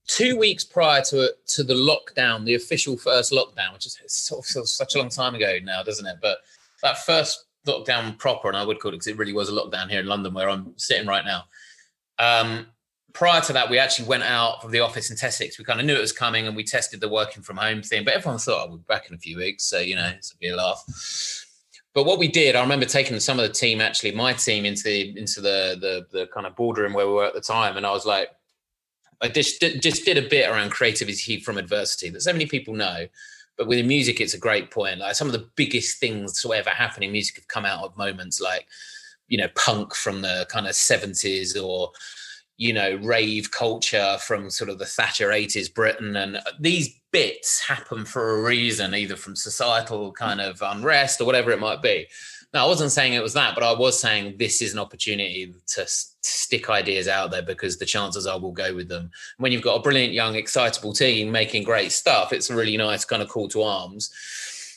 [0.08, 4.68] two weeks prior to to the lockdown, the official first lockdown, which is sort of
[4.68, 6.18] such a long time ago now, doesn't it?
[6.22, 6.40] But
[6.82, 9.90] that first lockdown proper, and I would call it because it really was a lockdown
[9.90, 11.44] here in London where I'm sitting right now.
[12.20, 12.68] Um,
[13.14, 15.58] prior to that, we actually went out from the office in Essex.
[15.58, 18.04] We kind of knew it was coming and we tested the working from home thing,
[18.04, 19.66] but everyone thought, oh, we'll be back in a few weeks.
[19.66, 20.84] So, you know, it's a be a laugh.
[21.94, 24.84] But what we did, I remember taking some of the team, actually, my team into
[24.84, 27.86] the into the the, the kind of boardroom where we were at the time, and
[27.86, 28.30] I was like,
[29.22, 33.06] I just just did a bit around creativity from adversity that so many people know,
[33.58, 35.00] but with music, it's a great point.
[35.00, 37.96] Like some of the biggest things to ever happen in music have come out of
[37.96, 38.66] moments like,
[39.28, 41.92] you know, punk from the kind of seventies or
[42.64, 46.16] you know, rave culture from sort of the Thatcher 80s Britain.
[46.16, 51.52] And these bits happen for a reason, either from societal kind of unrest or whatever
[51.52, 52.08] it might be.
[52.54, 55.54] now I wasn't saying it was that, but I was saying this is an opportunity
[55.76, 59.12] to stick ideas out there because the chances are we'll go with them.
[59.40, 63.04] When you've got a brilliant, young, excitable team making great stuff, it's a really nice
[63.04, 64.10] kind of call to arms.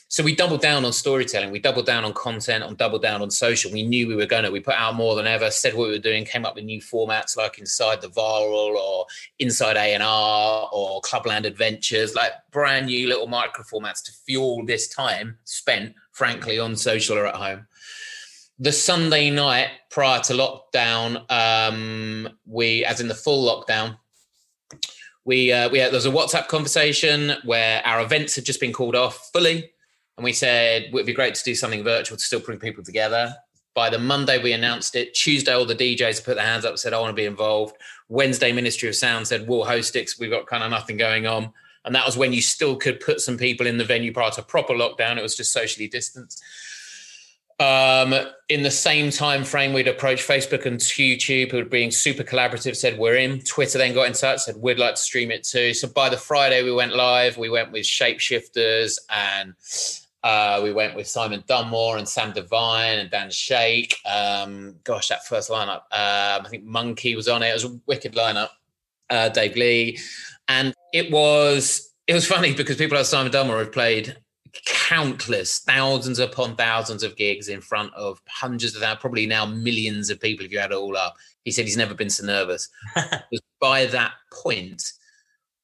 [0.09, 3.29] So we doubled down on storytelling, we doubled down on content, on doubled down on
[3.29, 3.73] social.
[3.73, 4.51] We knew we were going to.
[4.51, 6.81] We put out more than ever, said what we were doing, came up with new
[6.81, 9.05] formats like Inside the Viral or
[9.39, 14.65] Inside A and R or Clubland Adventures, like brand new little micro formats to fuel
[14.65, 17.67] this time spent, frankly, on social or at home.
[18.59, 23.97] The Sunday night prior to lockdown, um, we, as in the full lockdown,
[25.25, 28.71] we uh, we had, there was a WhatsApp conversation where our events had just been
[28.71, 29.71] called off fully
[30.17, 32.83] and we said it would be great to do something virtual to still bring people
[32.83, 33.35] together.
[33.75, 35.13] By the Monday, we announced it.
[35.13, 37.75] Tuesday, all the DJs put their hands up, said, I want to be involved.
[38.09, 40.11] Wednesday, Ministry of Sound said, We'll host it.
[40.19, 41.53] We've got kind of nothing going on.
[41.85, 44.41] And that was when you still could put some people in the venue prior to
[44.41, 45.17] proper lockdown.
[45.17, 46.43] It was just socially distanced.
[47.59, 48.13] Um,
[48.49, 52.75] in the same time frame, we'd approached Facebook and YouTube, who were being super collaborative,
[52.75, 53.41] said we're in.
[53.41, 55.73] Twitter then got in touch, said we'd like to stream it too.
[55.73, 57.37] So by the Friday, we went live.
[57.37, 59.53] We went with Shapeshifters and
[60.23, 63.97] uh, we went with Simon Dunmore and Sam Devine and Dan Shake.
[64.05, 65.83] Um, gosh, that first lineup.
[65.91, 67.49] Um, I think Monkey was on it.
[67.49, 68.49] It was a wicked lineup.
[69.09, 69.97] Uh, Dave Lee,
[70.49, 74.17] and it was it was funny because people like Simon Dunmore have played
[74.65, 80.09] countless, thousands upon thousands of gigs in front of hundreds of thousands, probably now millions
[80.09, 81.15] of people if you add it all up.
[81.43, 82.69] He said he's never been so nervous.
[83.61, 84.93] by that point,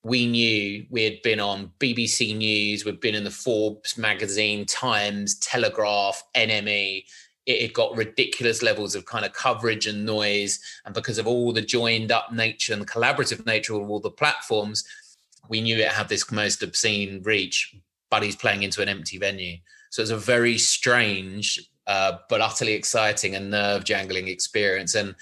[0.03, 5.35] we knew we had been on BBC News, we'd been in the Forbes magazine, Times,
[5.39, 7.05] Telegraph, NME.
[7.45, 10.59] It had got ridiculous levels of kind of coverage and noise.
[10.85, 14.83] And because of all the joined up nature and collaborative nature of all the platforms,
[15.49, 17.73] we knew it had this most obscene reach,
[18.09, 19.57] but he's playing into an empty venue.
[19.89, 24.95] So it's a very strange, uh, but utterly exciting and nerve jangling experience.
[24.95, 25.15] And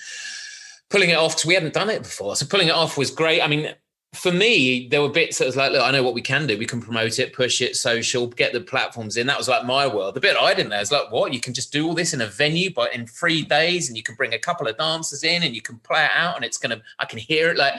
[0.89, 2.35] pulling it off, because we hadn't done it before.
[2.35, 3.41] So pulling it off was great.
[3.41, 3.73] I mean,
[4.13, 6.57] for me, there were bits that was like, look, I know what we can do.
[6.57, 9.25] We can promote it, push it, social, get the platforms in.
[9.25, 10.15] That was like my world.
[10.15, 11.33] The bit I didn't know is like, what?
[11.33, 14.03] You can just do all this in a venue, but in three days, and you
[14.03, 16.57] can bring a couple of dancers in, and you can play it out, and it's
[16.57, 16.81] gonna.
[16.99, 17.75] I can hear it like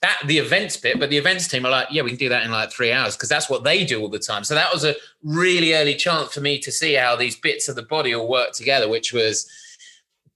[0.00, 0.22] that.
[0.24, 2.50] The events bit, but the events team are like, yeah, we can do that in
[2.50, 4.42] like three hours because that's what they do all the time.
[4.42, 7.76] So that was a really early chance for me to see how these bits of
[7.76, 9.46] the body all work together, which was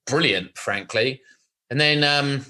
[0.06, 1.22] brilliant, frankly.
[1.70, 2.04] And then.
[2.04, 2.44] um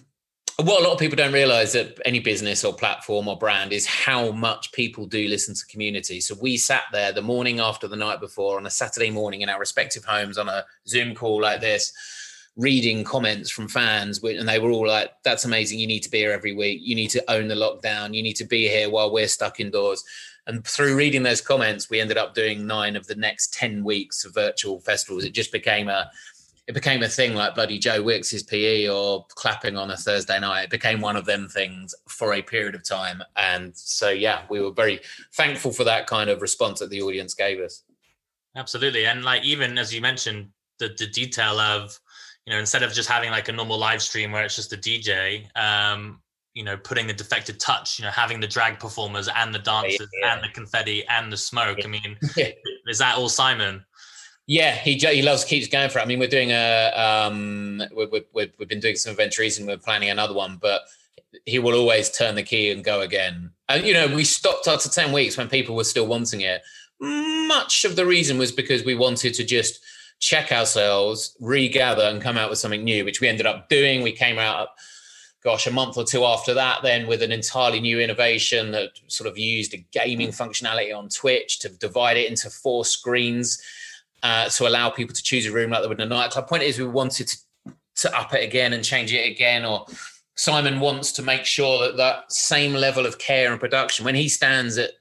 [0.65, 3.87] what a lot of people don't realize that any business or platform or brand is
[3.87, 6.21] how much people do listen to community.
[6.21, 9.49] So we sat there the morning after the night before on a Saturday morning in
[9.49, 11.93] our respective homes on a Zoom call like this,
[12.57, 15.79] reading comments from fans, and they were all like, "That's amazing!
[15.79, 16.81] You need to be here every week.
[16.83, 18.13] You need to own the lockdown.
[18.13, 20.03] You need to be here while we're stuck indoors."
[20.49, 24.25] And through reading those comments, we ended up doing nine of the next ten weeks
[24.25, 25.23] of virtual festivals.
[25.23, 26.11] It just became a
[26.69, 30.65] it became a thing like bloody Joe Wicks's PE or clapping on a Thursday night.
[30.65, 33.23] It became one of them things for a period of time.
[33.37, 35.01] And so, yeah, we were very
[35.33, 37.85] thankful for that kind of response that the audience gave us.
[38.55, 39.07] Absolutely.
[39.07, 41.99] And like, even as you mentioned, the, the detail of,
[42.45, 44.77] you know, instead of just having like a normal live stream where it's just a
[44.77, 46.21] DJ, um,
[46.53, 50.09] you know, putting the defected touch, you know, having the drag performers and the dancers
[50.21, 50.35] yeah.
[50.35, 51.79] and the confetti and the smoke.
[51.79, 51.85] Yeah.
[51.87, 52.51] I mean, yeah.
[52.89, 53.83] is that all Simon?
[54.49, 56.03] Yeah, he he loves keeps going for it.
[56.03, 59.77] I mean, we're doing a um, we've we we've been doing some events and We're
[59.77, 60.81] planning another one, but
[61.45, 63.51] he will always turn the key and go again.
[63.69, 66.63] And you know, we stopped after ten weeks when people were still wanting it.
[66.99, 69.81] Much of the reason was because we wanted to just
[70.19, 74.01] check ourselves, regather, and come out with something new, which we ended up doing.
[74.01, 74.69] We came out,
[75.45, 79.29] gosh, a month or two after that, then with an entirely new innovation that sort
[79.29, 83.63] of used a gaming functionality on Twitch to divide it into four screens
[84.23, 86.49] uh, to allow people to choose a room like they would in a nightclub.
[86.49, 87.39] Point is, we wanted to,
[87.97, 89.87] to up it again and change it again, or
[90.37, 94.29] Simon wants to make sure that that same level of care and production when he
[94.29, 94.93] stands at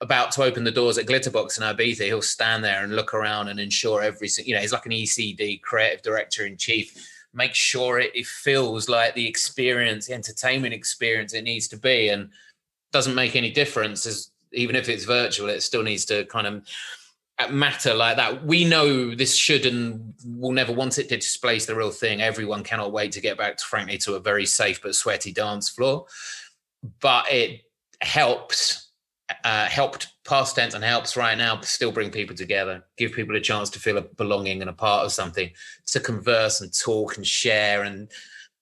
[0.00, 3.48] about to open the doors at Glitterbox in Ibiza, he'll stand there and look around
[3.48, 7.08] and ensure every you know he's like an ECD creative director in chief.
[7.32, 12.08] Make sure it, it feels like the experience, the entertainment experience it needs to be,
[12.08, 12.30] and
[12.92, 16.66] doesn't make any difference as even if it's virtual, it still needs to kind of
[17.50, 18.44] matter like that.
[18.44, 22.20] We know this should and will never want it to displace the real thing.
[22.20, 25.68] Everyone cannot wait to get back, to, frankly, to a very safe but sweaty dance
[25.68, 26.06] floor.
[27.00, 27.62] But it
[28.02, 28.90] helps,
[29.44, 33.40] uh, helped past tense and helps right now still bring people together, give people a
[33.40, 35.50] chance to feel a belonging and a part of something,
[35.86, 38.10] to converse and talk and share and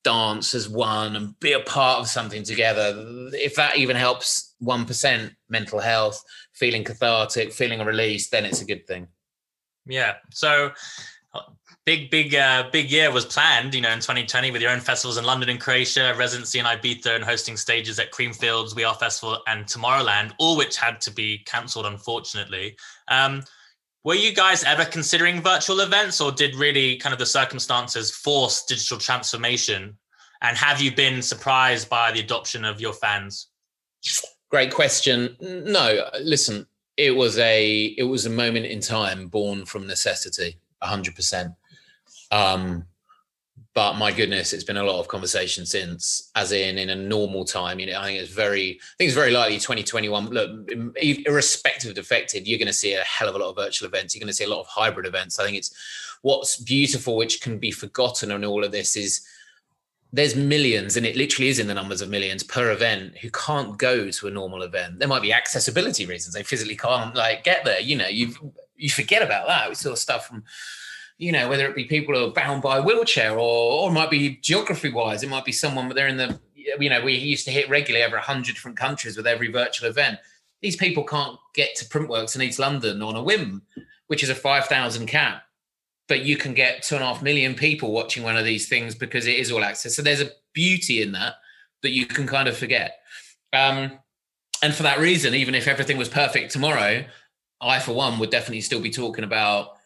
[0.04, 2.94] dance as one and be a part of something together.
[3.32, 8.66] If that even helps 1% mental health, feeling cathartic, feeling a release, then it's a
[8.66, 9.08] good thing.
[9.86, 10.14] Yeah.
[10.30, 10.72] So
[11.86, 15.16] big, big, uh, big year was planned, you know, in 2020 with your own festivals
[15.16, 19.38] in London and Croatia, residency in Ibiza, and hosting stages at Creamfields, We Are Festival,
[19.46, 22.76] and Tomorrowland, all which had to be cancelled, unfortunately.
[23.08, 23.42] Um,
[24.04, 28.64] were you guys ever considering virtual events, or did really kind of the circumstances force
[28.64, 29.98] digital transformation?
[30.42, 33.48] And have you been surprised by the adoption of your fans?
[34.50, 35.36] Great question.
[35.40, 41.14] No, listen, it was a it was a moment in time born from necessity, hundred
[41.14, 41.54] percent.
[42.32, 42.84] Um,
[43.72, 47.44] but my goodness, it's been a lot of conversation since, as in in a normal
[47.44, 47.78] time.
[47.78, 50.30] You know, I think it's very, I think it's very likely 2021.
[50.30, 53.86] Look, irrespective of affected, you're going to see a hell of a lot of virtual
[53.86, 54.14] events.
[54.14, 55.38] You're going to see a lot of hybrid events.
[55.38, 55.72] I think it's
[56.22, 59.20] what's beautiful, which can be forgotten on all of this, is
[60.12, 63.78] there's millions, and it literally is in the numbers of millions per event who can't
[63.78, 64.98] go to a normal event.
[64.98, 67.80] There might be accessibility reasons; they physically can't like get there.
[67.80, 68.34] You know, you
[68.76, 69.68] you forget about that.
[69.68, 70.44] We saw stuff from
[71.20, 73.92] you know, whether it be people who are bound by a wheelchair or, or it
[73.92, 77.14] might be geography wise, it might be someone, but they're in the, you know, we
[77.14, 80.18] used to hit regularly over 100 different countries with every virtual event.
[80.62, 83.60] These people can't get to Printworks in East London on a whim,
[84.06, 85.42] which is a 5,000 cap.
[86.10, 88.96] But you can get two and a half million people watching one of these things
[88.96, 89.94] because it is all access.
[89.94, 91.34] So there's a beauty in that
[91.84, 92.98] that you can kind of forget.
[93.52, 93.92] Um,
[94.60, 97.04] and for that reason, even if everything was perfect tomorrow,
[97.60, 99.76] I, for one, would definitely still be talking about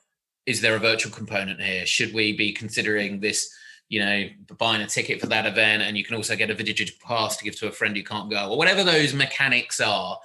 [0.46, 1.84] is there a virtual component here?
[1.84, 3.54] Should we be considering this?
[3.90, 4.24] You know,
[4.56, 7.44] buying a ticket for that event, and you can also get a digital pass to
[7.44, 10.18] give to a friend who can't go, or whatever those mechanics are,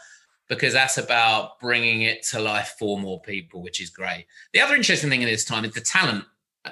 [0.49, 4.25] because that's about bringing it to life for more people, which is great.
[4.53, 6.25] The other interesting thing in this time is the talent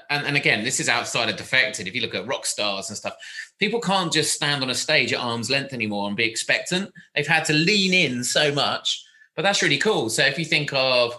[0.09, 1.87] and, and, again, this is outside of defected.
[1.87, 3.15] If you look at rock stars and stuff,
[3.57, 6.91] people can't just stand on a stage at arm's length anymore and be expectant.
[7.15, 9.03] They've had to lean in so much,
[9.35, 10.09] but that's really cool.
[10.09, 11.17] So if you think of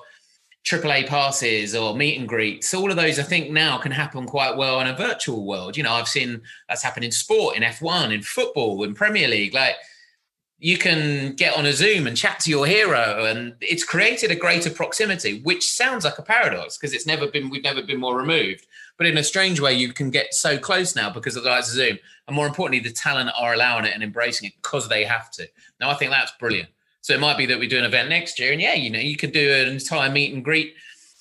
[0.64, 2.75] AAA passes or meet and greets.
[2.75, 5.77] All of those, I think, now can happen quite well in a virtual world.
[5.77, 9.55] You know, I've seen that's happen in sport, in F1, in football, in Premier League.
[9.55, 9.77] Like,
[10.61, 14.37] you can get on a Zoom and chat to your hero, and it's created a
[14.37, 18.16] greater proximity, which sounds like a paradox because it's never been we've never been more
[18.16, 18.66] removed.
[18.97, 21.68] But in a strange way, you can get so close now because of the likes
[21.68, 25.05] of Zoom, and more importantly, the talent are allowing it and embracing it because they
[25.05, 25.49] have to.
[25.81, 26.68] Now, I think that's brilliant.
[27.03, 28.99] So it might be that we do an event next year, and yeah, you know,
[28.99, 30.75] you could do an entire meet and greet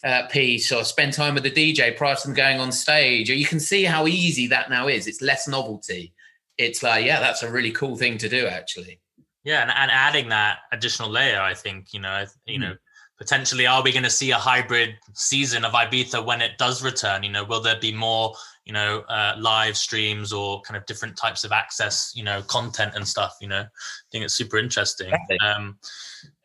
[0.03, 3.29] uh, piece or spend time with the DJ prior to them going on stage.
[3.29, 5.05] Or you can see how easy that now is.
[5.05, 6.13] It's less novelty.
[6.57, 8.99] It's like, yeah, that's a really cool thing to do, actually.
[9.47, 12.63] Yeah, and, and adding that additional layer, I think you know, you mm.
[12.63, 12.75] know,
[13.17, 17.23] potentially, are we going to see a hybrid season of Ibiza when it does return?
[17.23, 18.33] You know, will there be more
[18.65, 22.91] you know uh, live streams or kind of different types of access you know content
[22.95, 25.77] and stuff you know i think it's super interesting um,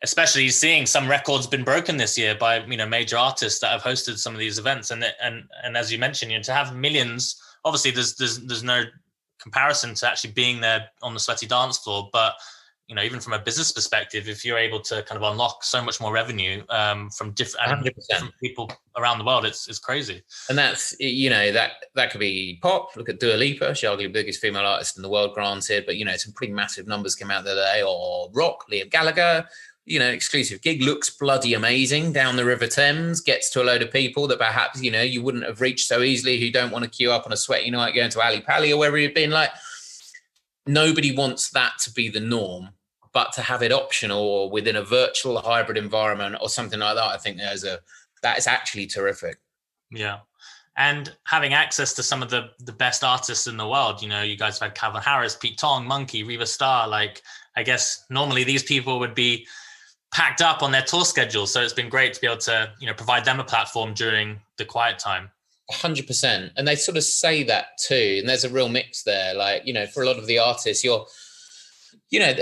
[0.03, 3.83] especially seeing some records been broken this year by you know major artists that have
[3.83, 6.73] hosted some of these events and and and as you mentioned you know to have
[6.73, 8.83] millions obviously there's there's there's no
[9.41, 12.35] comparison to actually being there on the sweaty dance floor but
[12.87, 15.81] you know, even from a business perspective, if you're able to kind of unlock so
[15.81, 20.21] much more revenue um, from different, different people around the world, it's it's crazy.
[20.49, 22.95] And that's you know that that could be pop.
[22.97, 25.95] Look at Dua Lipa, she's arguably the biggest female artist in the world, granted, but
[25.95, 27.83] you know some pretty massive numbers came out the other day.
[27.87, 29.47] Or rock, Liam Gallagher,
[29.85, 33.81] you know, exclusive gig looks bloody amazing down the River Thames, gets to a load
[33.81, 36.83] of people that perhaps you know you wouldn't have reached so easily, who don't want
[36.83, 39.31] to queue up on a sweaty night going to Ali Pali or wherever you've been.
[39.31, 39.51] Like
[40.65, 42.69] nobody wants that to be the norm
[43.13, 47.03] but to have it optional or within a virtual hybrid environment or something like that
[47.03, 47.79] i think there's a
[48.23, 49.37] that is actually terrific.
[49.91, 50.19] Yeah.
[50.75, 54.23] And having access to some of the the best artists in the world you know
[54.23, 57.21] you guys have had calvin harris pete tong Monkey riva starr like
[57.55, 59.45] i guess normally these people would be
[60.11, 61.45] packed up on their tour schedule.
[61.45, 64.39] So it's been great to be able to you know provide them a platform during
[64.57, 65.29] the quiet time
[65.71, 69.33] 100% and they sort of say that too and there's a real mix there.
[69.33, 71.05] Like you know for a lot of the artists you're
[72.09, 72.33] you know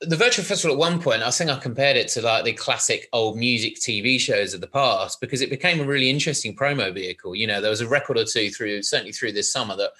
[0.00, 3.08] the virtual festival at one point i think i compared it to like the classic
[3.12, 7.34] old music tv shows of the past because it became a really interesting promo vehicle.
[7.34, 9.90] You know there was a record or two through certainly through this summer that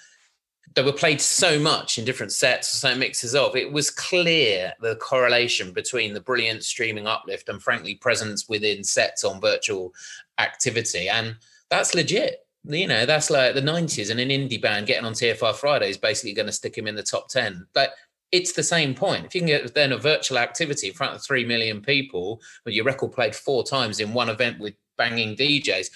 [0.75, 3.55] that were played so much in different sets so mixes of.
[3.55, 9.23] It was clear the correlation between the brilliant streaming uplift and frankly presence within sets
[9.23, 9.93] on virtual
[10.39, 11.09] activity.
[11.09, 11.35] And
[11.77, 15.53] that's legit you know that's like the 90s and an indie band getting on TFI
[15.55, 17.93] friday is basically going to stick him in the top 10 but
[18.33, 19.25] it's the same point.
[19.25, 22.73] If you can get then a virtual activity in front of three million people, with
[22.73, 25.89] your record played four times in one event with banging DJs,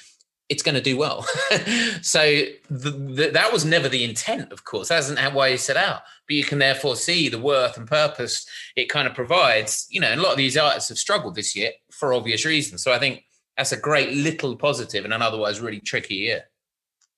[0.48, 1.24] it's going to do well.
[2.04, 2.22] so
[2.70, 4.90] the, the, that was never the intent, of course.
[4.90, 6.02] That isn't why you set out.
[6.28, 9.88] But you can therefore see the worth and purpose it kind of provides.
[9.90, 12.84] You know, a lot of these artists have struggled this year for obvious reasons.
[12.84, 13.24] So I think
[13.58, 16.44] that's a great little positive in an otherwise really tricky year.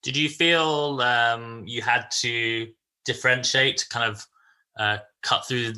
[0.02, 2.68] Did you feel um, you had to
[3.06, 4.26] differentiate kind of
[4.80, 5.74] uh, cut through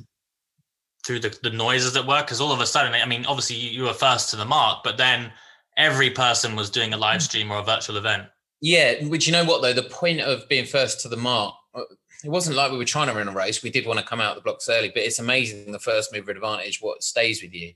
[1.03, 2.21] through the, the noises that were?
[2.21, 4.97] Because all of a sudden, I mean, obviously you were first to the mark, but
[4.97, 5.31] then
[5.77, 7.23] every person was doing a live mm.
[7.23, 8.27] stream or a virtual event.
[8.61, 11.81] Yeah, which you know what though, the point of being first to the mark, uh,
[12.23, 13.63] it wasn't like we were trying to run a race.
[13.63, 16.29] We did want to come out the blocks early, but it's amazing the first mover
[16.29, 17.73] advantage, what stays with you.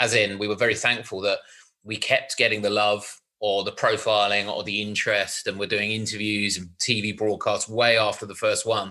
[0.00, 1.38] As in, we were very thankful that
[1.84, 6.56] we kept getting the love or the profiling or the interest, and we're doing interviews
[6.56, 8.90] and TV broadcasts way after the first one.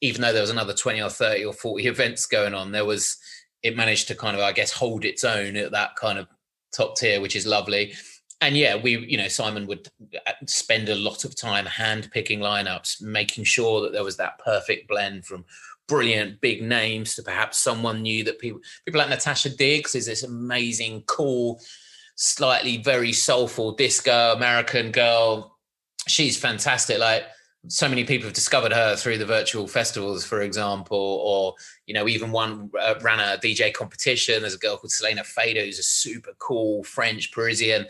[0.00, 3.18] Even though there was another 20 or 30 or 40 events going on, there was
[3.62, 6.26] it managed to kind of, I guess, hold its own at that kind of
[6.72, 7.94] top tier, which is lovely.
[8.40, 9.88] And yeah, we, you know, Simon would
[10.26, 14.40] uh, spend a lot of time hand picking lineups, making sure that there was that
[14.40, 15.44] perfect blend from
[15.86, 20.24] brilliant big names to perhaps someone new that people people like Natasha Diggs is this
[20.24, 21.60] amazing, cool,
[22.22, 25.58] slightly very soulful disco American girl.
[26.06, 27.00] She's fantastic.
[27.00, 27.24] Like
[27.66, 31.54] so many people have discovered her through the virtual festivals, for example, or
[31.86, 34.40] you know, even one uh, ran a DJ competition.
[34.40, 37.86] There's a girl called Selena Fado, who's a super cool French Parisian.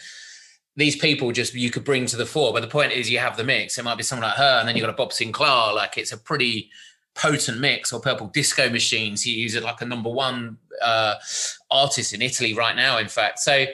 [0.76, 3.36] These people just you could bring to the fore, but the point is you have
[3.36, 3.76] the mix.
[3.76, 5.74] It might be someone like her, and then you've got a Bob Sinclar.
[5.74, 6.70] Like it's a pretty
[7.14, 7.92] potent mix.
[7.92, 9.22] Or Purple Disco Machines.
[9.22, 11.16] He uses like a number one uh,
[11.70, 12.96] artist in Italy right now.
[12.96, 13.66] In fact, so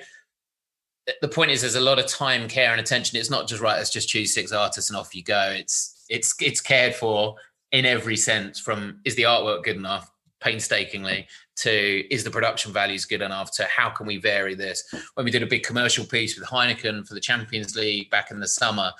[1.20, 3.18] the point is there's a lot of time care and attention.
[3.18, 5.54] It's not just right let's just choose six artists and off you go.
[5.56, 7.36] It's it's it's cared for
[7.72, 13.04] in every sense from is the artwork good enough painstakingly to is the production values
[13.04, 14.84] good enough to how can we vary this?
[15.14, 18.40] When we did a big commercial piece with heineken for the champions league back in
[18.40, 18.92] the summer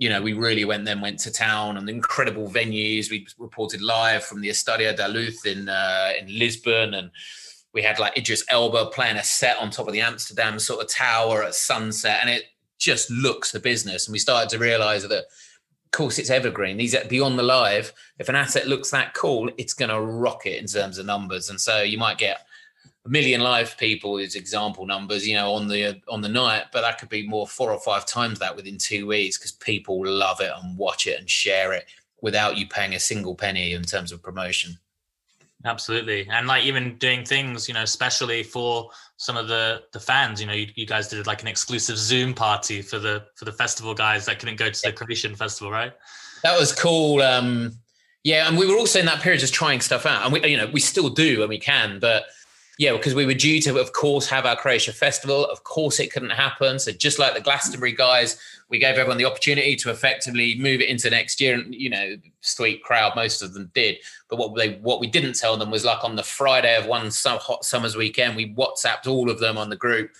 [0.00, 3.10] you know we really went then went to town and incredible venues.
[3.10, 7.10] We reported live from the estadio da luz in uh, in lisbon and
[7.72, 10.88] we had like Idris Elba playing a set on top of the Amsterdam sort of
[10.88, 12.44] tower at sunset, and it
[12.78, 14.06] just looks the business.
[14.06, 16.76] And we started to realize that, of course, it's evergreen.
[16.76, 17.92] These beyond the live.
[18.18, 21.50] If an asset looks that cool, it's going to rocket in terms of numbers.
[21.50, 22.44] And so you might get
[23.06, 26.82] a million live people as example numbers, you know, on the on the night, but
[26.82, 30.40] that could be more four or five times that within two weeks because people love
[30.40, 31.86] it and watch it and share it
[32.20, 34.76] without you paying a single penny in terms of promotion.
[35.64, 40.40] Absolutely, and like even doing things, you know, especially for some of the the fans.
[40.40, 43.52] You know, you, you guys did like an exclusive Zoom party for the for the
[43.52, 45.92] festival guys that couldn't go to the Croatian festival, right?
[46.42, 47.20] That was cool.
[47.20, 47.72] Um,
[48.24, 50.56] yeah, and we were also in that period just trying stuff out, and we, you
[50.56, 52.24] know, we still do and we can, but
[52.78, 55.44] yeah, because we were due to, of course, have our Croatia festival.
[55.46, 56.78] Of course, it couldn't happen.
[56.78, 58.38] So just like the Glastonbury guys,
[58.70, 61.54] we gave everyone the opportunity to effectively move it into next year.
[61.54, 63.98] And you know, sweet crowd, most of them did.
[64.28, 67.10] But what they what we didn't tell them was like on the Friday of one
[67.24, 70.10] hot summer's weekend, we WhatsApped all of them on the group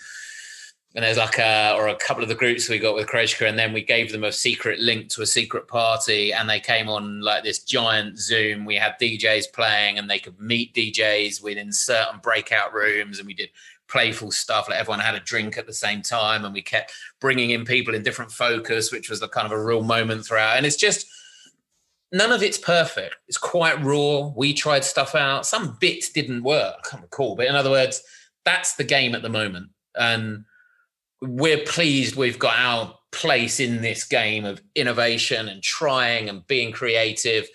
[0.94, 3.58] and there's like a or a couple of the groups we got with Croatia, and
[3.58, 7.20] then we gave them a secret link to a secret party, and they came on
[7.20, 8.64] like this giant Zoom.
[8.64, 13.34] We had DJs playing, and they could meet DJs within certain breakout rooms, and we
[13.34, 13.50] did
[13.86, 14.68] playful stuff.
[14.68, 17.94] Like everyone had a drink at the same time, and we kept bringing in people
[17.94, 20.56] in different focus, which was the kind of a real moment throughout.
[20.56, 21.06] And it's just
[22.12, 23.14] none of it's perfect.
[23.28, 24.32] It's quite raw.
[24.34, 25.46] We tried stuff out.
[25.46, 26.74] Some bits didn't work.
[26.78, 28.02] I can't recall, but in other words,
[28.44, 30.46] that's the game at the moment, and
[31.22, 36.72] we're pleased we've got our place in this game of innovation and trying and being
[36.72, 37.48] creative.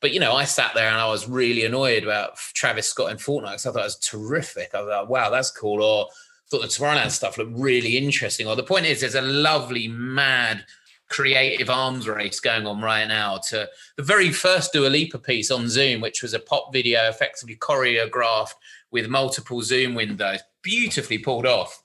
[0.00, 3.20] But you know, I sat there and I was really annoyed about Travis Scott and
[3.20, 4.74] Fortnite because I thought it was terrific.
[4.74, 5.82] I was like, wow, that's cool.
[5.82, 6.08] Or
[6.50, 8.46] thought the Tomorrowland stuff looked really interesting.
[8.46, 10.64] Or the point is, there's a lovely, mad,
[11.08, 15.68] creative arms race going on right now to the very first Dua Lipa piece on
[15.68, 18.54] Zoom, which was a pop video effectively choreographed
[18.90, 21.82] with multiple Zoom windows, beautifully pulled off.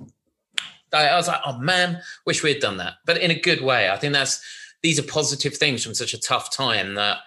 [0.94, 3.90] I was like, oh man, wish we had done that, but in a good way.
[3.90, 4.42] I think that's
[4.82, 7.20] these are positive things from such a tough time that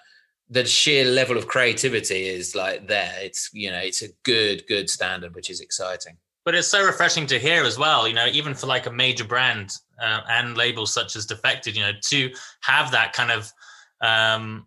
[0.48, 3.14] the sheer level of creativity is like there.
[3.20, 6.16] It's you know, it's a good, good standard, which is exciting.
[6.44, 8.08] But it's so refreshing to hear as well.
[8.08, 11.82] You know, even for like a major brand uh, and labels such as Defected, you
[11.82, 12.30] know, to
[12.62, 13.52] have that kind of
[14.00, 14.66] um,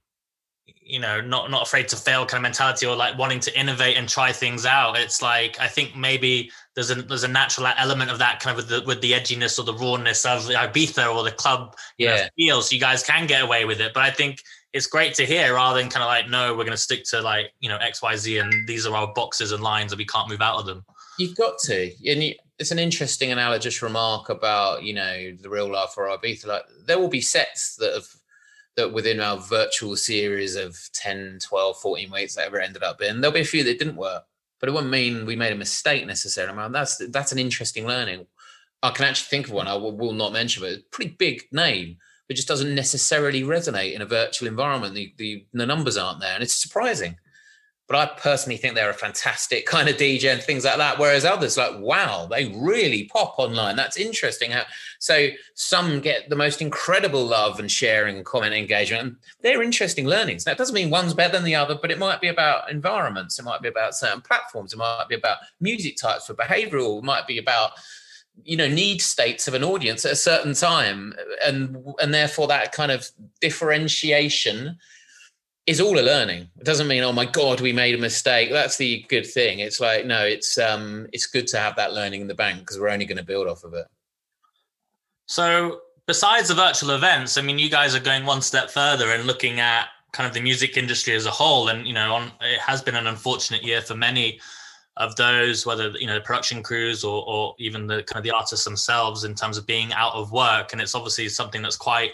[0.86, 3.98] you know not not afraid to fail kind of mentality or like wanting to innovate
[3.98, 8.12] and try things out it's like i think maybe there's a there's a natural element
[8.12, 11.24] of that kind of with the with the edginess or the rawness of ibiza or
[11.24, 13.94] the club yeah you know, so you guys can get away with it.
[13.94, 14.42] But i think
[14.74, 17.22] it's great to hear rather than kind of like no we're going to stick to
[17.22, 20.42] like you know xyz and these are our boxes and lines and we can't move
[20.42, 20.84] out of them.
[21.18, 21.92] You've got to.
[22.06, 26.48] And you, it's an interesting analogous remark about you know the real life or ibiza.
[26.48, 28.08] Like there will be sets that have
[28.76, 33.22] that within our virtual series of 10, 12, 14 weeks that ever ended up in,
[33.22, 34.24] there'll be a few that didn't work.
[34.60, 36.58] But it wouldn't mean we made a mistake necessarily.
[36.58, 38.26] I mean, that's that's an interesting learning.
[38.82, 39.68] I can actually think of one.
[39.68, 41.98] I will, not mention, but it's a pretty big name,
[42.28, 44.96] but just doesn't necessarily resonate in a virtual environment.
[44.96, 47.18] The, the the numbers aren't there, and it's surprising.
[47.88, 50.98] But I personally think they're a fantastic kind of DJ and things like that.
[50.98, 53.76] Whereas others, like, wow, they really pop online.
[53.76, 54.52] That's interesting.
[54.52, 54.64] How,
[54.98, 59.02] so some get the most incredible love and sharing and comment engagement.
[59.04, 60.46] And they're interesting learnings.
[60.46, 63.38] That doesn't mean one's better than the other, but it might be about environments.
[63.38, 64.74] It might be about certain platforms.
[64.74, 67.00] It might be about music types for behavioral.
[67.00, 67.74] It might be about
[68.44, 72.74] you know need states of an audience at a certain time and and therefore that
[72.74, 73.10] kind of
[73.40, 74.78] differentiation
[75.68, 76.48] is all a learning.
[76.60, 78.52] It doesn't mean, oh my God, we made a mistake.
[78.52, 79.60] That's the good thing.
[79.60, 82.80] It's like, no, it's um it's good to have that learning in the bank because
[82.80, 83.88] we're only going to build off of it.
[85.26, 89.26] So besides the virtual events, I mean, you guys are going one step further and
[89.26, 91.68] looking at kind of the music industry as a whole.
[91.68, 94.40] And, you know, on it has been an unfortunate year for many
[94.98, 98.32] of those, whether you know the production crews or or even the kind of the
[98.32, 100.72] artists themselves in terms of being out of work.
[100.72, 102.12] And it's obviously something that's quite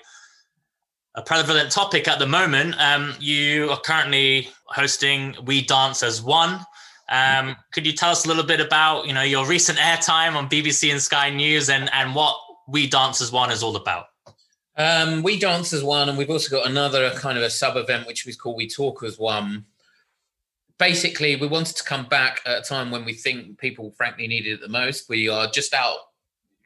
[1.16, 2.76] a prevalent topic at the moment.
[2.80, 6.66] Um, you are currently hosting We Dance as One.
[7.10, 10.50] Um, could you tell us a little bit about you know your recent airtime on
[10.50, 12.36] BBC and Sky News and and what
[12.68, 14.06] We Dance as One is all about?
[14.78, 18.08] Um, we Dance as One, and we've also got another kind of a sub event
[18.08, 19.66] which we call We Talk as One.
[20.78, 24.54] Basically, we wanted to come back at a time when we think people frankly needed
[24.54, 25.10] it the most.
[25.10, 25.98] We are just out.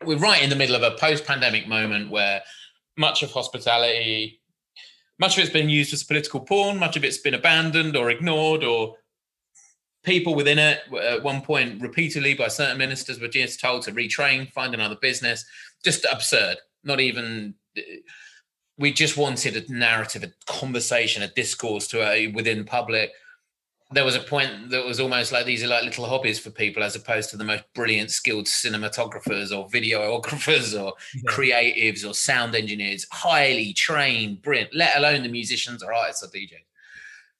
[0.05, 2.41] We're right in the middle of a post-pandemic moment where
[2.97, 4.41] much of hospitality,
[5.19, 8.63] much of it's been used as political pawn, much of it's been abandoned or ignored,
[8.63, 8.95] or
[10.03, 14.51] people within it at one point repeatedly by certain ministers were just told to retrain,
[14.51, 15.45] find another business.
[15.83, 16.57] Just absurd.
[16.83, 17.55] Not even.
[17.77, 17.81] Uh,
[18.77, 23.11] we just wanted a narrative, a conversation, a discourse to a within public
[23.91, 26.83] there was a point that was almost like these are like little hobbies for people
[26.83, 31.31] as opposed to the most brilliant skilled cinematographers or videographers or yeah.
[31.31, 33.05] creatives or sound engineers.
[33.11, 36.65] Highly trained brilliant let alone the musicians or artists or djs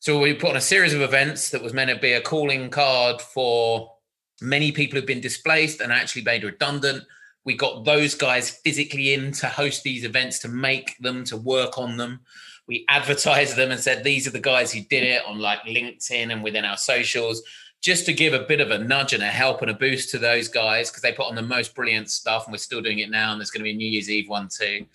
[0.05, 2.69] so we put on a series of events that was meant to be a calling
[2.69, 3.91] card for
[4.39, 7.03] many people who've been displaced and actually made redundant.
[7.43, 11.79] We got those guys physically in to host these events to make them to work
[11.79, 12.19] on them
[12.67, 16.31] we advertised them and said these are the guys who did it on like LinkedIn
[16.31, 17.43] and within our socials,
[17.81, 20.17] just to give a bit of a nudge and a help and a boost to
[20.17, 23.11] those guys because they put on the most brilliant stuff and we're still doing it
[23.11, 23.31] now.
[23.31, 24.85] And there's going to be a New Year's Eve one too.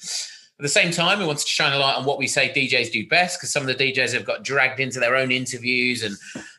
[0.61, 2.93] At the same time, we wanted to shine a light on what we say DJs
[2.93, 6.15] do best because some of the DJs have got dragged into their own interviews and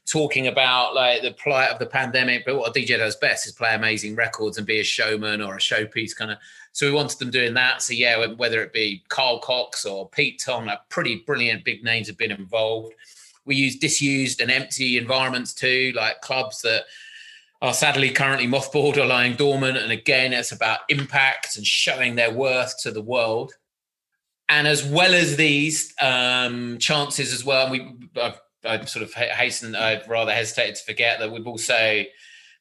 [0.07, 2.43] talking about like the plight of the pandemic.
[2.43, 5.53] But what a DJ does best is play amazing records and be a showman or
[5.53, 6.39] a showpiece kind of.
[6.71, 7.83] So we wanted them doing that.
[7.83, 12.07] So yeah, whether it be Carl Cox or Pete Tong, like pretty brilliant big names
[12.07, 12.95] have been involved.
[13.45, 16.85] We use disused and empty environments too, like clubs that
[17.61, 19.77] are sadly currently mothballed or lying dormant.
[19.77, 23.53] And again, it's about impact and showing their worth to the world
[24.51, 29.13] and as well as these um, chances as well, and we I've, I've sort of
[29.13, 32.03] hastened, I've rather hesitated to forget that we've also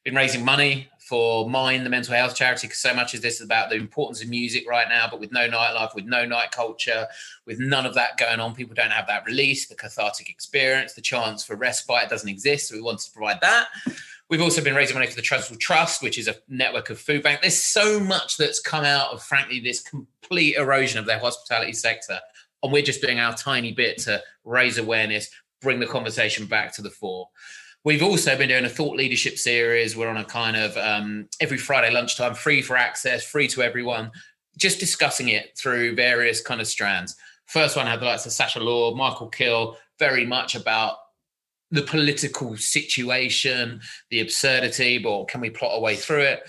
[0.05, 3.41] been raising money for Mind, the mental health charity, because so much of this is
[3.41, 7.05] about the importance of music right now, but with no nightlife, with no night culture,
[7.45, 11.01] with none of that going on, people don't have that release, the cathartic experience, the
[11.01, 12.69] chance for respite doesn't exist.
[12.69, 13.67] So we wanted to provide that.
[14.31, 17.21] We've also been raising money for the Trussell Trust, which is a network of food
[17.21, 17.41] bank.
[17.41, 22.17] There's so much that's come out of, frankly, this complete erosion of their hospitality sector.
[22.63, 25.29] And we're just doing our tiny bit to raise awareness,
[25.59, 27.27] bring the conversation back to the fore.
[27.83, 29.97] We've also been doing a thought leadership series.
[29.97, 34.11] We're on a kind of um, every Friday lunchtime, free for access, free to everyone,
[34.57, 37.17] just discussing it through various kind of strands.
[37.47, 40.99] First one had the likes of Sacha Lord, Michael Kill, very much about
[41.71, 46.43] the political situation, the absurdity, but can we plot a way through it?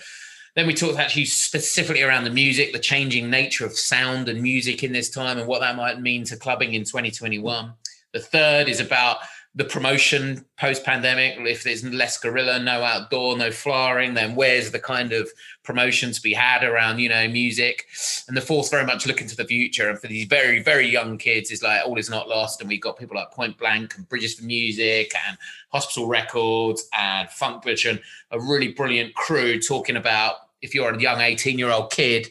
[0.54, 4.82] Then we talked actually specifically around the music, the changing nature of sound and music
[4.82, 7.72] in this time and what that might mean to clubbing in 2021.
[8.12, 9.18] The third is about
[9.54, 11.36] the promotion post pandemic.
[11.38, 15.30] If there's less guerrilla, no outdoor, no flying, then where's the kind of
[15.62, 17.86] promotion to be had around, you know, music?
[18.28, 19.90] And the fourth, very much looking to the future.
[19.90, 22.60] And for these very, very young kids, is like all is not lost.
[22.60, 25.36] And we've got people like Point Blank and Bridges for Music and
[25.70, 28.00] Hospital Records and Funk Butcher and
[28.30, 32.28] a really brilliant crew talking about if you're a young 18 year old kid,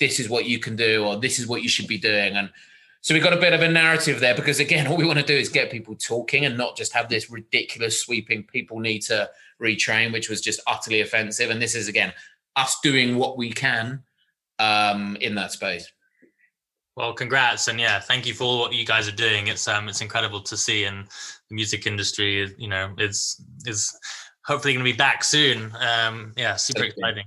[0.00, 2.34] this is what you can do, or this is what you should be doing.
[2.34, 2.50] And
[3.02, 5.24] so we've got a bit of a narrative there because again, all we want to
[5.24, 9.28] do is get people talking and not just have this ridiculous sweeping people need to
[9.60, 11.50] retrain, which was just utterly offensive.
[11.50, 12.12] And this is again
[12.56, 14.02] us doing what we can
[14.58, 15.90] um, in that space.
[16.94, 19.48] Well, congrats and yeah, thank you for all what you guys are doing.
[19.48, 21.06] It's um it's incredible to see, and
[21.48, 23.98] the music industry, you know, is is
[24.44, 25.72] hopefully going to be back soon.
[25.80, 27.24] Um, yeah, super exciting.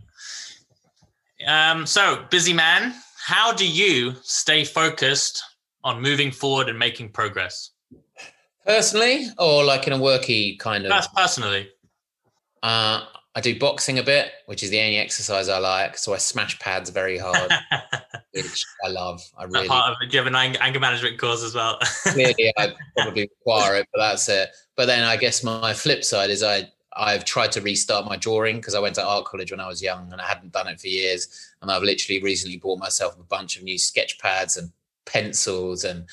[1.47, 5.43] Um, so, busy man, how do you stay focused
[5.85, 7.71] on moving forward and making progress?
[8.65, 10.89] Personally, or like in a worky kind of?
[10.89, 11.69] That's personally.
[12.63, 13.05] Uh,
[13.35, 15.97] I do boxing a bit, which is the only exercise I like.
[15.97, 17.51] So I smash pads very hard,
[18.33, 19.21] which I love.
[19.37, 19.67] I really.
[19.67, 21.77] Part of, do you have an anger management course as well?
[22.07, 24.49] clearly, I probably require it, but that's it.
[24.75, 28.55] But then I guess my flip side is I I've tried to restart my drawing
[28.55, 30.79] because I went to art college when I was young and I hadn't done it
[30.79, 31.53] for years.
[31.61, 34.71] And I've literally recently bought myself a bunch of new sketch pads and
[35.05, 36.05] pencils and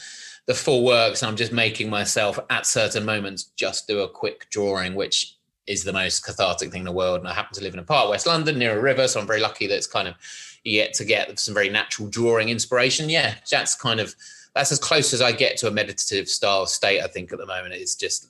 [0.46, 1.22] the full works.
[1.22, 5.36] And I'm just making myself at certain moments just do a quick drawing, which
[5.66, 7.20] is the most cathartic thing in the world.
[7.20, 9.06] And I happen to live in a part of West London near a river.
[9.08, 10.14] So I'm very lucky that it's kind of
[10.64, 13.08] yet to get some very natural drawing inspiration.
[13.08, 14.14] Yeah, that's kind of
[14.54, 17.46] that's as close as I get to a meditative style state, I think, at the
[17.46, 17.74] moment.
[17.74, 18.28] It's just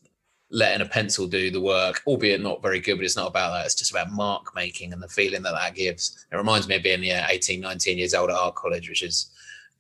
[0.51, 3.65] letting a pencil do the work, albeit not very good, but it's not about that.
[3.65, 6.27] It's just about mark making and the feeling that that gives.
[6.31, 9.31] It reminds me of being yeah, 18, 19 years old at art college, which is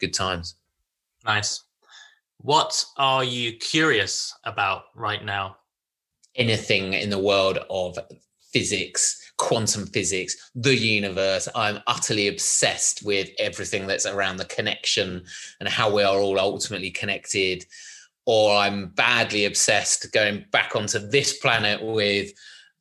[0.00, 0.56] good times.
[1.24, 1.64] Nice.
[2.38, 5.56] What are you curious about right now?
[6.34, 7.98] Anything in the world of
[8.52, 11.48] physics, quantum physics, the universe.
[11.54, 15.24] I'm utterly obsessed with everything that's around the connection
[15.60, 17.64] and how we are all ultimately connected
[18.26, 22.32] or I'm badly obsessed going back onto this planet with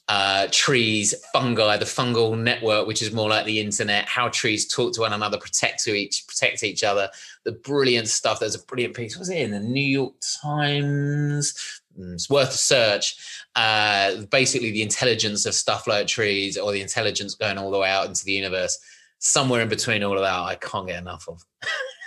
[0.08, 4.94] uh, trees, fungi, the fungal network, which is more like the internet, how trees talk
[4.94, 7.10] to one another, protect to each, protect each other.
[7.46, 8.40] The brilliant stuff.
[8.40, 9.18] There's a brilliant piece.
[9.18, 11.82] Was it in the New York Times?
[11.98, 13.16] Mm, it's worth a search.
[13.56, 17.90] Uh, basically, the intelligence of stuff like trees, or the intelligence going all the way
[17.90, 18.78] out into the universe.
[19.20, 21.44] Somewhere in between all of that, I can't get enough of.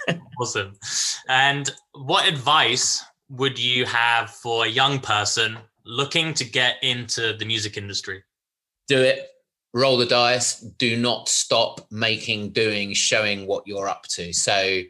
[0.40, 0.72] awesome.
[1.28, 7.44] And what advice would you have for a young person looking to get into the
[7.44, 8.22] music industry?
[8.88, 9.28] Do it.
[9.72, 10.60] Roll the dice.
[10.60, 14.32] Do not stop making, doing, showing what you're up to.
[14.32, 14.80] So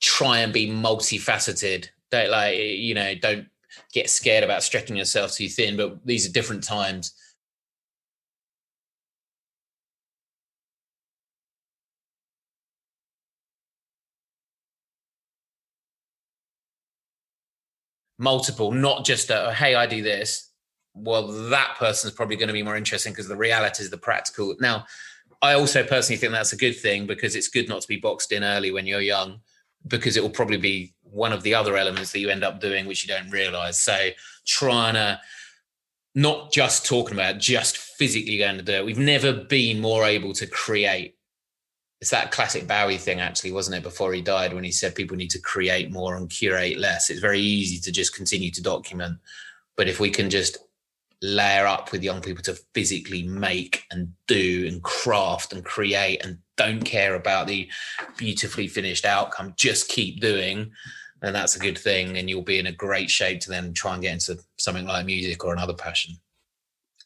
[0.00, 1.88] try and be multifaceted.
[2.10, 3.46] Don't like, you know, don't
[3.92, 7.14] get scared about stretching yourself too thin, but these are different times
[18.24, 20.50] multiple, not just a, hey, I do this.
[20.94, 24.54] Well, that person's probably going to be more interesting because the reality is the practical.
[24.58, 24.86] Now,
[25.42, 28.32] I also personally think that's a good thing because it's good not to be boxed
[28.32, 29.40] in early when you're young,
[29.86, 32.86] because it will probably be one of the other elements that you end up doing,
[32.86, 33.78] which you don't realize.
[33.78, 34.08] So,
[34.46, 35.20] trying to
[36.14, 38.84] not just talking about, just physically going to do it.
[38.84, 41.16] We've never been more able to create
[42.04, 43.82] it's that classic Bowie thing, actually, wasn't it?
[43.82, 47.08] Before he died, when he said people need to create more and curate less.
[47.08, 49.16] It's very easy to just continue to document,
[49.74, 50.58] but if we can just
[51.22, 56.36] layer up with young people to physically make and do and craft and create and
[56.58, 57.70] don't care about the
[58.18, 60.70] beautifully finished outcome, just keep doing,
[61.22, 63.94] then that's a good thing, and you'll be in a great shape to then try
[63.94, 66.14] and get into something like music or another passion.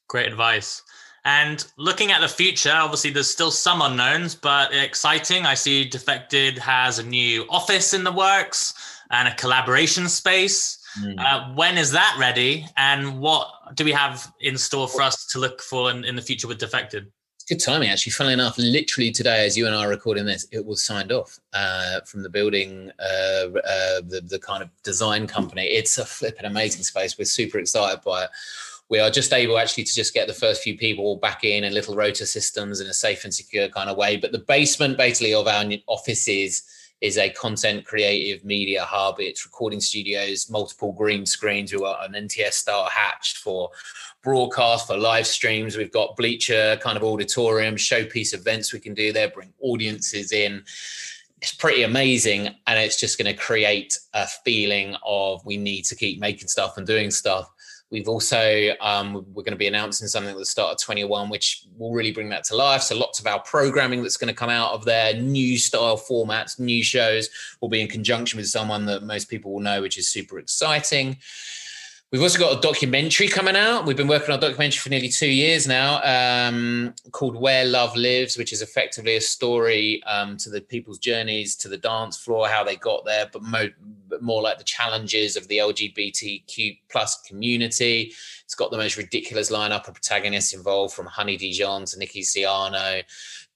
[0.08, 0.82] Great advice.
[1.24, 5.46] And looking at the future, obviously there's still some unknowns, but exciting.
[5.46, 8.74] I see Defected has a new office in the works
[9.10, 10.78] and a collaboration space.
[11.02, 11.18] Mm.
[11.18, 12.66] Uh, when is that ready?
[12.76, 16.22] And what do we have in store for us to look for in, in the
[16.22, 17.10] future with Defected?
[17.48, 18.12] Good timing, actually.
[18.12, 21.38] Funnily enough, literally today, as you and I are recording this, it was signed off
[21.54, 25.64] uh, from the building, uh, uh, the, the kind of design company.
[25.64, 27.16] It's a flipping amazing space.
[27.18, 28.30] We're super excited by it
[28.88, 31.74] we are just able actually to just get the first few people back in and
[31.74, 34.16] little rota systems in a safe and secure kind of way.
[34.16, 36.62] But the basement basically of our offices
[37.00, 39.16] is a content creative media hub.
[39.20, 41.70] It's recording studios, multiple green screens.
[41.70, 43.70] We've got an NTS style hatched for
[44.22, 45.76] broadcast, for live streams.
[45.76, 50.64] We've got bleacher kind of auditorium, showpiece events we can do there, bring audiences in.
[51.40, 52.48] It's pretty amazing.
[52.66, 56.78] And it's just going to create a feeling of we need to keep making stuff
[56.78, 57.48] and doing stuff
[57.90, 61.64] We've also um, we're going to be announcing something at the start of 21, which
[61.78, 62.82] will really bring that to life.
[62.82, 66.58] So lots of our programming that's going to come out of there, new style formats,
[66.58, 67.30] new shows,
[67.60, 71.16] will be in conjunction with someone that most people will know, which is super exciting.
[72.10, 73.84] We've also got a documentary coming out.
[73.84, 76.00] We've been working on a documentary for nearly two years now
[76.48, 81.54] um, called Where Love Lives, which is effectively a story um, to the people's journeys
[81.56, 83.68] to the dance floor, how they got there, but, mo-
[84.08, 88.14] but more like the challenges of the LGBTQ plus community.
[88.42, 93.02] It's got the most ridiculous lineup of protagonists involved from Honey Dijon to Nicky Siano.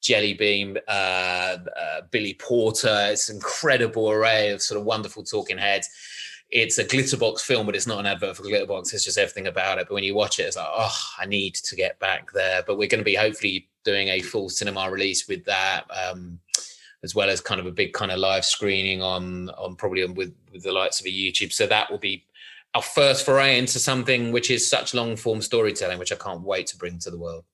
[0.03, 3.07] Jelly Bean, uh, uh, Billy Porter.
[3.13, 5.89] It's an incredible array of sort of wonderful talking heads
[6.53, 8.93] it's a glitterbox film, but it's not an advert for glitterbox.
[8.93, 9.89] It's just everything about it.
[9.89, 12.63] But when you watch it, it's like, oh, I need to get back there.
[12.67, 15.85] But we're going to be hopefully doing a full cinema release with that.
[15.91, 16.39] Um,
[17.03, 20.33] as well as kind of a big kind of live screening on on probably with
[20.53, 21.53] with the likes of a YouTube.
[21.53, 22.25] So that will be
[22.75, 26.69] our first foray into something which is such long form storytelling, which I can't wait
[26.69, 27.45] to bring to the world.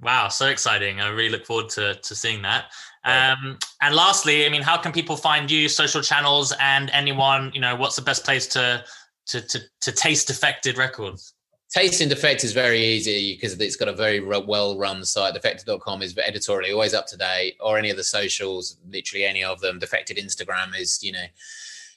[0.00, 1.00] Wow, so exciting!
[1.00, 2.66] I really look forward to to seeing that.
[3.04, 7.50] Um, and lastly, I mean, how can people find you, social channels, and anyone?
[7.54, 8.84] You know, what's the best place to
[9.26, 11.34] to to, to taste defected records?
[11.72, 15.34] Tasting Defect is very easy because it's got a very well run site.
[15.34, 19.60] Defected.com is editorially always up to date, or any of the socials, literally any of
[19.60, 19.78] them.
[19.78, 21.26] Defected Instagram is, you know,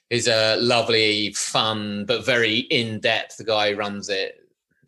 [0.09, 3.37] is a lovely, fun, but very in depth.
[3.37, 4.38] The guy who runs it.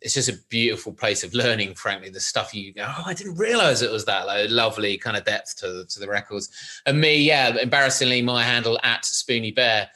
[0.02, 2.10] It's just a beautiful place of learning, frankly.
[2.10, 5.24] The stuff you go, oh, I didn't realize it was that like, lovely kind of
[5.24, 6.50] depth to, to the records.
[6.86, 9.88] And me, yeah, embarrassingly, my handle at Spoony Bear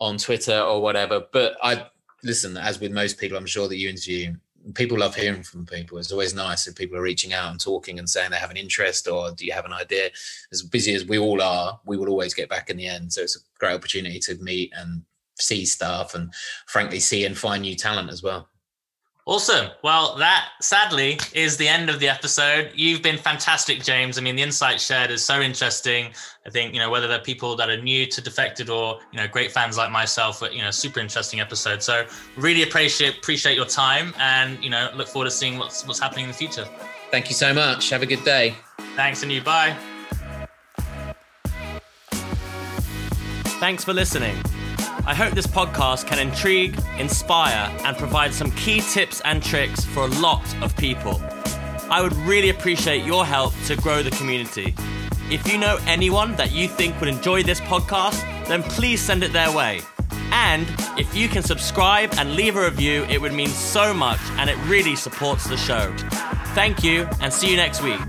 [0.00, 1.24] on Twitter or whatever.
[1.32, 1.86] But I
[2.22, 4.34] listen, as with most people, I'm sure that you interview,
[4.74, 5.98] people love hearing from people.
[5.98, 8.56] It's always nice if people are reaching out and talking and saying they have an
[8.56, 10.10] interest or do you have an idea?
[10.52, 13.12] As busy as we all are, we will always get back in the end.
[13.12, 15.02] So it's a great opportunity to meet and
[15.38, 16.32] see stuff and
[16.66, 18.48] frankly see and find new talent as well.
[19.28, 19.70] Awesome.
[19.82, 22.70] Well, that sadly is the end of the episode.
[22.76, 24.18] You've been fantastic, James.
[24.18, 26.12] I mean, the insight shared is so interesting.
[26.46, 29.26] I think, you know, whether they're people that are new to Defected or, you know,
[29.26, 31.82] great fans like myself, but, you know, super interesting episode.
[31.82, 32.06] So
[32.36, 36.26] really appreciate appreciate your time and, you know, look forward to seeing what's what's happening
[36.26, 36.64] in the future.
[37.10, 37.90] Thank you so much.
[37.90, 38.54] Have a good day.
[38.94, 39.42] Thanks and you.
[39.42, 39.76] Bye.
[43.58, 44.36] Thanks for listening.
[45.06, 50.02] I hope this podcast can intrigue, inspire, and provide some key tips and tricks for
[50.02, 51.22] a lot of people.
[51.88, 54.74] I would really appreciate your help to grow the community.
[55.30, 59.32] If you know anyone that you think would enjoy this podcast, then please send it
[59.32, 59.80] their way.
[60.32, 60.66] And
[60.98, 64.56] if you can subscribe and leave a review, it would mean so much and it
[64.66, 65.94] really supports the show.
[66.54, 68.00] Thank you and see you next week.